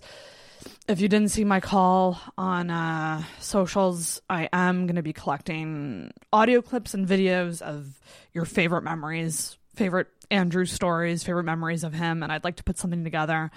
if 0.87 1.01
you 1.01 1.07
didn't 1.07 1.29
see 1.29 1.43
my 1.43 1.59
call 1.59 2.21
on 2.37 2.69
uh, 2.69 3.23
socials, 3.39 4.21
I 4.29 4.47
am 4.53 4.85
going 4.85 4.95
to 4.95 5.01
be 5.01 5.13
collecting 5.13 6.11
audio 6.31 6.61
clips 6.61 6.93
and 6.93 7.07
videos 7.07 7.63
of 7.63 7.99
your 8.31 8.45
favorite 8.45 8.83
memories, 8.83 9.57
favorite 9.75 10.07
Andrew 10.29 10.65
stories, 10.65 11.23
favorite 11.23 11.45
memories 11.45 11.83
of 11.83 11.93
him. 11.93 12.21
And 12.21 12.31
I'd 12.31 12.43
like 12.43 12.57
to 12.57 12.63
put 12.63 12.77
something 12.77 13.03
together. 13.03 13.49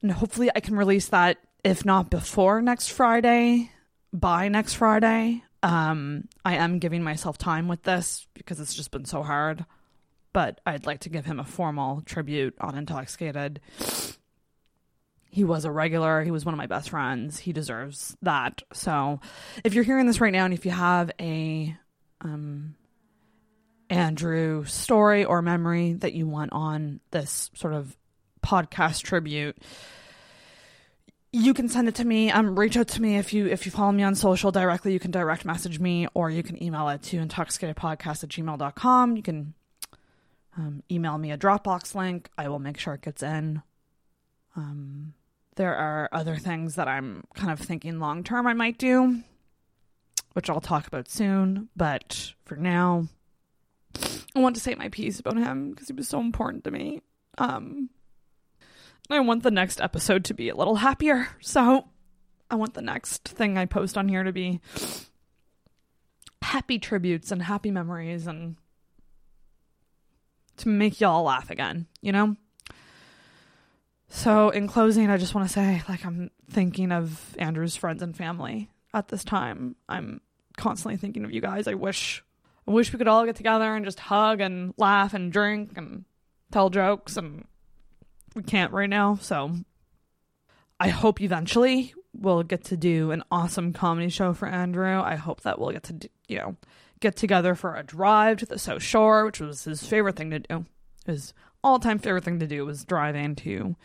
And 0.00 0.12
hopefully 0.12 0.50
I 0.54 0.60
can 0.60 0.76
release 0.76 1.08
that, 1.08 1.36
if 1.62 1.84
not 1.84 2.08
before 2.08 2.62
next 2.62 2.88
Friday, 2.88 3.70
by 4.14 4.48
next 4.48 4.74
Friday. 4.74 5.42
Um, 5.62 6.26
I 6.42 6.56
am 6.56 6.78
giving 6.78 7.02
myself 7.02 7.36
time 7.36 7.68
with 7.68 7.82
this 7.82 8.26
because 8.32 8.60
it's 8.60 8.74
just 8.74 8.90
been 8.90 9.04
so 9.04 9.22
hard 9.22 9.66
but 10.34 10.60
I'd 10.66 10.84
like 10.84 11.00
to 11.00 11.08
give 11.08 11.24
him 11.24 11.40
a 11.40 11.44
formal 11.44 12.02
tribute 12.02 12.56
on 12.60 12.76
Intoxicated. 12.76 13.60
He 15.30 15.44
was 15.44 15.64
a 15.64 15.70
regular. 15.70 16.22
He 16.22 16.30
was 16.30 16.44
one 16.44 16.52
of 16.52 16.58
my 16.58 16.66
best 16.66 16.90
friends. 16.90 17.38
He 17.38 17.54
deserves 17.54 18.16
that. 18.20 18.62
So, 18.72 19.20
if 19.64 19.74
you're 19.74 19.84
hearing 19.84 20.06
this 20.06 20.20
right 20.20 20.32
now, 20.32 20.44
and 20.44 20.52
if 20.52 20.66
you 20.66 20.72
have 20.72 21.10
a 21.20 21.74
um, 22.20 22.74
Andrew 23.88 24.64
story 24.64 25.24
or 25.24 25.40
memory 25.40 25.94
that 25.94 26.12
you 26.12 26.26
want 26.26 26.52
on 26.52 27.00
this 27.12 27.50
sort 27.54 27.72
of 27.72 27.96
podcast 28.44 29.02
tribute, 29.02 29.56
you 31.32 31.54
can 31.54 31.68
send 31.68 31.88
it 31.88 31.94
to 31.96 32.04
me. 32.04 32.30
Um, 32.30 32.58
reach 32.58 32.76
out 32.76 32.88
to 32.88 33.02
me 33.02 33.18
if 33.18 33.32
you 33.32 33.46
if 33.46 33.66
you 33.66 33.72
follow 33.72 33.92
me 33.92 34.02
on 34.02 34.16
social 34.16 34.50
directly. 34.50 34.92
You 34.92 35.00
can 35.00 35.12
direct 35.12 35.44
message 35.44 35.78
me, 35.78 36.08
or 36.14 36.28
you 36.28 36.42
can 36.42 36.60
email 36.60 36.88
it 36.88 37.02
to 37.04 37.18
intoxicatedpodcast 37.18 38.24
at 38.24 38.30
gmail.com. 38.30 39.16
You 39.16 39.22
can 39.22 39.54
um, 40.56 40.82
email 40.90 41.18
me 41.18 41.30
a 41.32 41.38
Dropbox 41.38 41.94
link. 41.94 42.30
I 42.38 42.48
will 42.48 42.58
make 42.58 42.78
sure 42.78 42.94
it 42.94 43.02
gets 43.02 43.22
in. 43.22 43.62
Um, 44.56 45.14
there 45.56 45.74
are 45.74 46.08
other 46.12 46.36
things 46.36 46.76
that 46.76 46.88
I'm 46.88 47.24
kind 47.34 47.50
of 47.50 47.60
thinking 47.60 47.98
long 47.98 48.24
term 48.24 48.46
I 48.46 48.54
might 48.54 48.78
do, 48.78 49.22
which 50.32 50.48
I'll 50.48 50.60
talk 50.60 50.86
about 50.86 51.08
soon. 51.08 51.68
But 51.76 52.32
for 52.44 52.56
now, 52.56 53.08
I 54.34 54.40
want 54.40 54.56
to 54.56 54.60
say 54.60 54.74
my 54.74 54.88
piece 54.88 55.20
about 55.20 55.36
him 55.36 55.70
because 55.70 55.88
he 55.88 55.94
was 55.94 56.08
so 56.08 56.20
important 56.20 56.64
to 56.64 56.70
me. 56.70 57.00
Um, 57.38 57.90
I 59.10 59.20
want 59.20 59.42
the 59.42 59.50
next 59.50 59.80
episode 59.80 60.24
to 60.26 60.34
be 60.34 60.48
a 60.48 60.56
little 60.56 60.76
happier. 60.76 61.28
So 61.40 61.86
I 62.50 62.54
want 62.56 62.74
the 62.74 62.82
next 62.82 63.28
thing 63.28 63.58
I 63.58 63.66
post 63.66 63.98
on 63.98 64.08
here 64.08 64.22
to 64.22 64.32
be 64.32 64.60
happy 66.42 66.78
tributes 66.78 67.32
and 67.32 67.42
happy 67.42 67.70
memories 67.70 68.26
and 68.26 68.56
to 70.58 70.68
make 70.68 71.00
y'all 71.00 71.24
laugh 71.24 71.50
again, 71.50 71.86
you 72.00 72.12
know? 72.12 72.36
So, 74.08 74.50
in 74.50 74.68
closing, 74.68 75.10
I 75.10 75.16
just 75.16 75.34
want 75.34 75.48
to 75.48 75.52
say, 75.52 75.82
like, 75.88 76.04
I'm 76.04 76.30
thinking 76.48 76.92
of 76.92 77.34
Andrew's 77.38 77.74
friends 77.74 78.00
and 78.02 78.16
family 78.16 78.70
at 78.92 79.08
this 79.08 79.24
time. 79.24 79.74
I'm 79.88 80.20
constantly 80.56 80.96
thinking 80.96 81.24
of 81.24 81.32
you 81.32 81.40
guys. 81.40 81.66
I 81.66 81.74
wish, 81.74 82.22
I 82.68 82.70
wish 82.70 82.92
we 82.92 82.98
could 82.98 83.08
all 83.08 83.26
get 83.26 83.34
together 83.34 83.74
and 83.74 83.84
just 83.84 83.98
hug 83.98 84.40
and 84.40 84.72
laugh 84.76 85.14
and 85.14 85.32
drink 85.32 85.72
and 85.76 86.04
tell 86.52 86.70
jokes, 86.70 87.16
and 87.16 87.44
we 88.36 88.42
can't 88.42 88.72
right 88.72 88.88
now. 88.88 89.18
So, 89.20 89.56
I 90.78 90.88
hope 90.88 91.20
eventually 91.20 91.92
we'll 92.12 92.44
get 92.44 92.64
to 92.66 92.76
do 92.76 93.10
an 93.10 93.24
awesome 93.32 93.72
comedy 93.72 94.10
show 94.10 94.32
for 94.32 94.46
Andrew. 94.46 95.00
I 95.02 95.16
hope 95.16 95.40
that 95.40 95.58
we'll 95.58 95.72
get 95.72 95.84
to, 95.84 95.92
do, 95.92 96.08
you 96.28 96.38
know, 96.38 96.56
get 97.00 97.16
together 97.16 97.54
for 97.54 97.74
a 97.74 97.82
drive 97.82 98.38
to 98.38 98.46
the 98.46 98.58
South 98.58 98.82
Shore, 98.82 99.24
which 99.24 99.40
was 99.40 99.64
his 99.64 99.86
favorite 99.86 100.16
thing 100.16 100.30
to 100.30 100.38
do. 100.38 100.66
His 101.06 101.34
all 101.62 101.78
time 101.78 101.98
favorite 101.98 102.24
thing 102.24 102.40
to 102.40 102.46
do 102.46 102.64
was 102.64 102.84
driving 102.84 103.34
to 103.36 103.76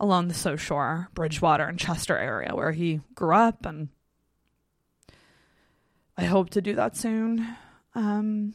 along 0.00 0.28
the 0.28 0.34
South 0.34 0.60
Shore, 0.60 1.08
Bridgewater, 1.14 1.64
and 1.64 1.78
Chester 1.78 2.16
area 2.16 2.54
where 2.54 2.72
he 2.72 3.00
grew 3.14 3.34
up, 3.34 3.64
and 3.64 3.88
I 6.16 6.24
hope 6.24 6.50
to 6.50 6.60
do 6.60 6.74
that 6.74 6.96
soon. 6.96 7.56
Um, 7.94 8.54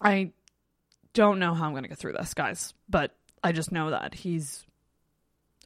I 0.00 0.32
don't 1.14 1.38
know 1.38 1.54
how 1.54 1.66
I'm 1.66 1.72
going 1.72 1.84
to 1.84 1.88
get 1.88 1.98
through 1.98 2.14
this, 2.14 2.34
guys, 2.34 2.74
but 2.88 3.14
I 3.44 3.52
just 3.52 3.72
know 3.72 3.90
that 3.90 4.14
he's, 4.14 4.64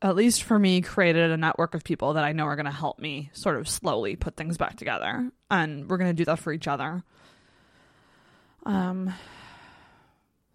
at 0.08 0.16
least 0.16 0.42
for 0.42 0.58
me, 0.58 0.80
created 0.80 1.30
a 1.30 1.36
network 1.36 1.74
of 1.74 1.84
people 1.84 2.14
that 2.14 2.24
I 2.24 2.32
know 2.32 2.44
are 2.44 2.56
going 2.56 2.66
to 2.66 2.72
help 2.72 2.98
me 2.98 3.30
sort 3.32 3.56
of 3.56 3.68
slowly 3.68 4.16
put 4.16 4.36
things 4.36 4.56
back 4.56 4.76
together. 4.76 5.30
And 5.50 5.88
we're 5.88 5.98
going 5.98 6.10
to 6.10 6.14
do 6.14 6.24
that 6.26 6.38
for 6.38 6.52
each 6.52 6.68
other. 6.68 7.02
Um, 8.64 9.12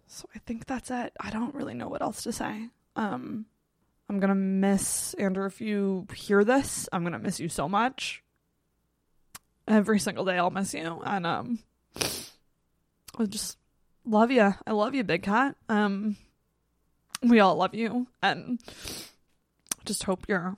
so 0.06 0.28
I 0.34 0.38
think 0.40 0.66
that's 0.66 0.90
it. 0.90 1.12
I 1.18 1.30
don't 1.30 1.54
really 1.54 1.74
know 1.74 1.88
what 1.88 2.02
else 2.02 2.22
to 2.24 2.32
say. 2.32 2.68
Um, 2.96 3.46
I'm 4.08 4.20
gonna 4.20 4.34
miss 4.34 5.14
Andrew 5.14 5.46
if 5.46 5.62
you 5.62 6.06
hear 6.14 6.44
this. 6.44 6.86
I'm 6.92 7.02
gonna 7.02 7.18
miss 7.18 7.40
you 7.40 7.48
so 7.48 7.66
much. 7.66 8.22
Every 9.66 9.98
single 9.98 10.26
day 10.26 10.36
I'll 10.36 10.50
miss 10.50 10.74
you, 10.74 11.00
and 11.02 11.26
um, 11.26 11.60
I 11.96 13.24
just 13.26 13.56
love 14.04 14.30
you. 14.30 14.54
I 14.66 14.72
love 14.72 14.94
you, 14.94 15.02
Big 15.02 15.22
Cat. 15.22 15.56
Um, 15.70 16.18
we 17.22 17.40
all 17.40 17.56
love 17.56 17.74
you, 17.74 18.06
and 18.22 18.60
just 19.84 20.04
hope 20.04 20.28
you're 20.28 20.56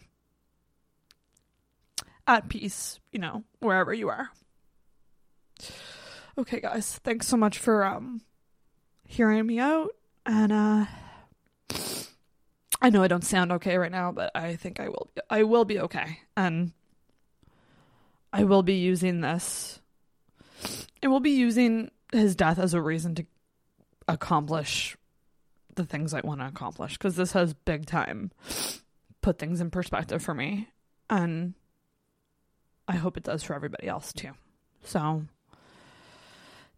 at 2.26 2.48
peace. 2.48 3.00
You 3.12 3.20
know, 3.20 3.44
wherever 3.60 3.92
you 3.92 4.08
are. 4.08 4.30
Okay, 6.36 6.60
guys, 6.60 6.98
thanks 7.04 7.28
so 7.28 7.36
much 7.36 7.58
for 7.58 7.84
um 7.84 8.22
hearing 9.06 9.46
me 9.46 9.58
out 9.58 9.90
and 10.26 10.52
uh 10.52 10.86
I 12.82 12.90
know 12.90 13.02
I 13.02 13.08
don't 13.08 13.24
sound 13.24 13.52
okay 13.52 13.78
right 13.78 13.92
now, 13.92 14.12
but 14.12 14.30
I 14.34 14.56
think 14.56 14.80
I 14.80 14.88
will 14.88 15.10
I 15.30 15.44
will 15.44 15.64
be 15.64 15.78
okay. 15.80 16.18
And 16.36 16.72
I 18.32 18.44
will 18.44 18.62
be 18.62 18.74
using 18.74 19.20
this 19.20 19.80
I 21.02 21.08
will 21.08 21.20
be 21.20 21.30
using 21.30 21.90
his 22.12 22.34
death 22.34 22.58
as 22.58 22.74
a 22.74 22.80
reason 22.80 23.14
to 23.16 23.26
accomplish 24.08 24.96
the 25.74 25.84
things 25.84 26.14
I 26.14 26.20
want 26.20 26.40
to 26.40 26.46
accomplish 26.46 26.94
because 26.94 27.16
this 27.16 27.32
has 27.32 27.52
big 27.52 27.86
time 27.86 28.30
put 29.24 29.38
things 29.38 29.60
in 29.60 29.70
perspective 29.70 30.22
for 30.22 30.34
me 30.34 30.68
and 31.08 31.54
I 32.86 32.96
hope 32.96 33.16
it 33.16 33.22
does 33.22 33.42
for 33.42 33.54
everybody 33.54 33.88
else 33.88 34.12
too. 34.12 34.32
So 34.82 35.24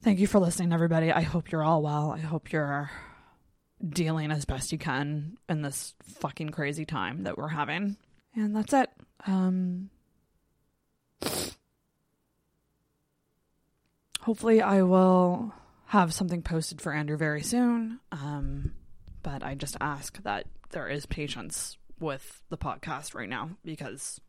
Thank 0.03 0.21
you 0.21 0.29
for 0.29 0.39
listening, 0.39 0.73
everybody. 0.73 1.11
I 1.11 1.23
hope 1.23 1.51
you're 1.51 1.65
all 1.65 1.83
well. 1.83 2.13
I 2.13 2.21
hope 2.21 2.53
you're 2.53 2.91
dealing 3.85 4.31
as 4.31 4.45
best 4.45 4.71
you 4.71 4.79
can 4.79 5.37
in 5.49 5.63
this 5.63 5.95
fucking 6.05 6.51
crazy 6.51 6.85
time 6.85 7.25
that 7.25 7.37
we're 7.37 7.49
having. 7.49 7.97
And 8.35 8.55
that's 8.55 8.73
it. 8.73 8.89
Um, 9.27 9.91
hopefully, 14.21 14.63
I 14.63 14.83
will 14.83 15.53
have 15.87 16.15
something 16.15 16.43
posted 16.43 16.81
for 16.81 16.93
Andrew 16.93 17.17
very 17.17 17.43
soon. 17.43 17.99
Um, 18.13 18.75
but 19.25 19.43
I 19.43 19.57
just 19.57 19.77
ask 19.81 20.23
that 20.23 20.47
there 20.71 20.87
is 20.87 21.05
patience 21.07 21.79
with 21.99 22.43
the 22.49 22.59
podcast 22.59 23.15
right 23.15 23.29
now 23.29 23.51
because 23.65 24.21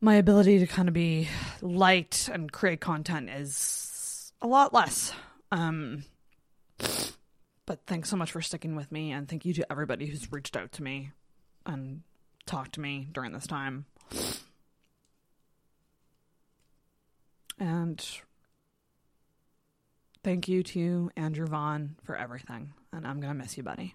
my 0.00 0.16
ability 0.16 0.58
to 0.58 0.66
kind 0.66 0.88
of 0.88 0.94
be 0.94 1.28
light 1.62 2.28
and 2.32 2.52
create 2.52 2.80
content 2.80 3.30
is 3.30 4.32
a 4.42 4.46
lot 4.46 4.72
less. 4.74 5.12
Um, 5.50 6.04
but 7.66 7.80
thanks 7.86 8.10
so 8.10 8.16
much 8.16 8.32
for 8.32 8.42
sticking 8.42 8.76
with 8.76 8.92
me, 8.92 9.12
and 9.12 9.28
thank 9.28 9.44
you 9.44 9.54
to 9.54 9.72
everybody 9.72 10.06
who's 10.06 10.30
reached 10.30 10.56
out 10.56 10.72
to 10.72 10.82
me 10.82 11.12
and 11.64 12.02
talked 12.46 12.74
to 12.74 12.80
me 12.80 13.08
during 13.12 13.32
this 13.32 13.46
time. 13.46 13.86
And 17.58 18.04
thank 20.22 20.48
you 20.48 20.62
to 20.62 21.10
Andrew 21.16 21.46
Vaughn 21.46 21.96
for 22.02 22.16
everything. 22.16 22.72
And 22.92 23.06
I'm 23.06 23.20
going 23.20 23.32
to 23.32 23.38
miss 23.38 23.56
you, 23.56 23.62
buddy. 23.62 23.94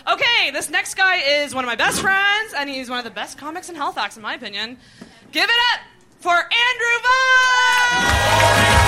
Okay, 0.00 0.50
this 0.50 0.70
next 0.70 0.94
guy 0.94 1.16
is 1.16 1.54
one 1.54 1.64
of 1.64 1.68
my 1.68 1.76
best 1.76 2.00
friends, 2.00 2.54
and 2.56 2.68
he's 2.68 2.88
one 2.88 2.98
of 2.98 3.04
the 3.04 3.10
best 3.10 3.38
comics 3.38 3.68
in 3.68 3.76
Halifax, 3.76 4.16
in 4.16 4.22
my 4.22 4.34
opinion. 4.34 4.78
Give 5.30 5.48
it 5.48 5.56
up 5.74 5.80
for 6.18 6.34
Andrew 6.34 6.98
Vaughn! 7.02 8.81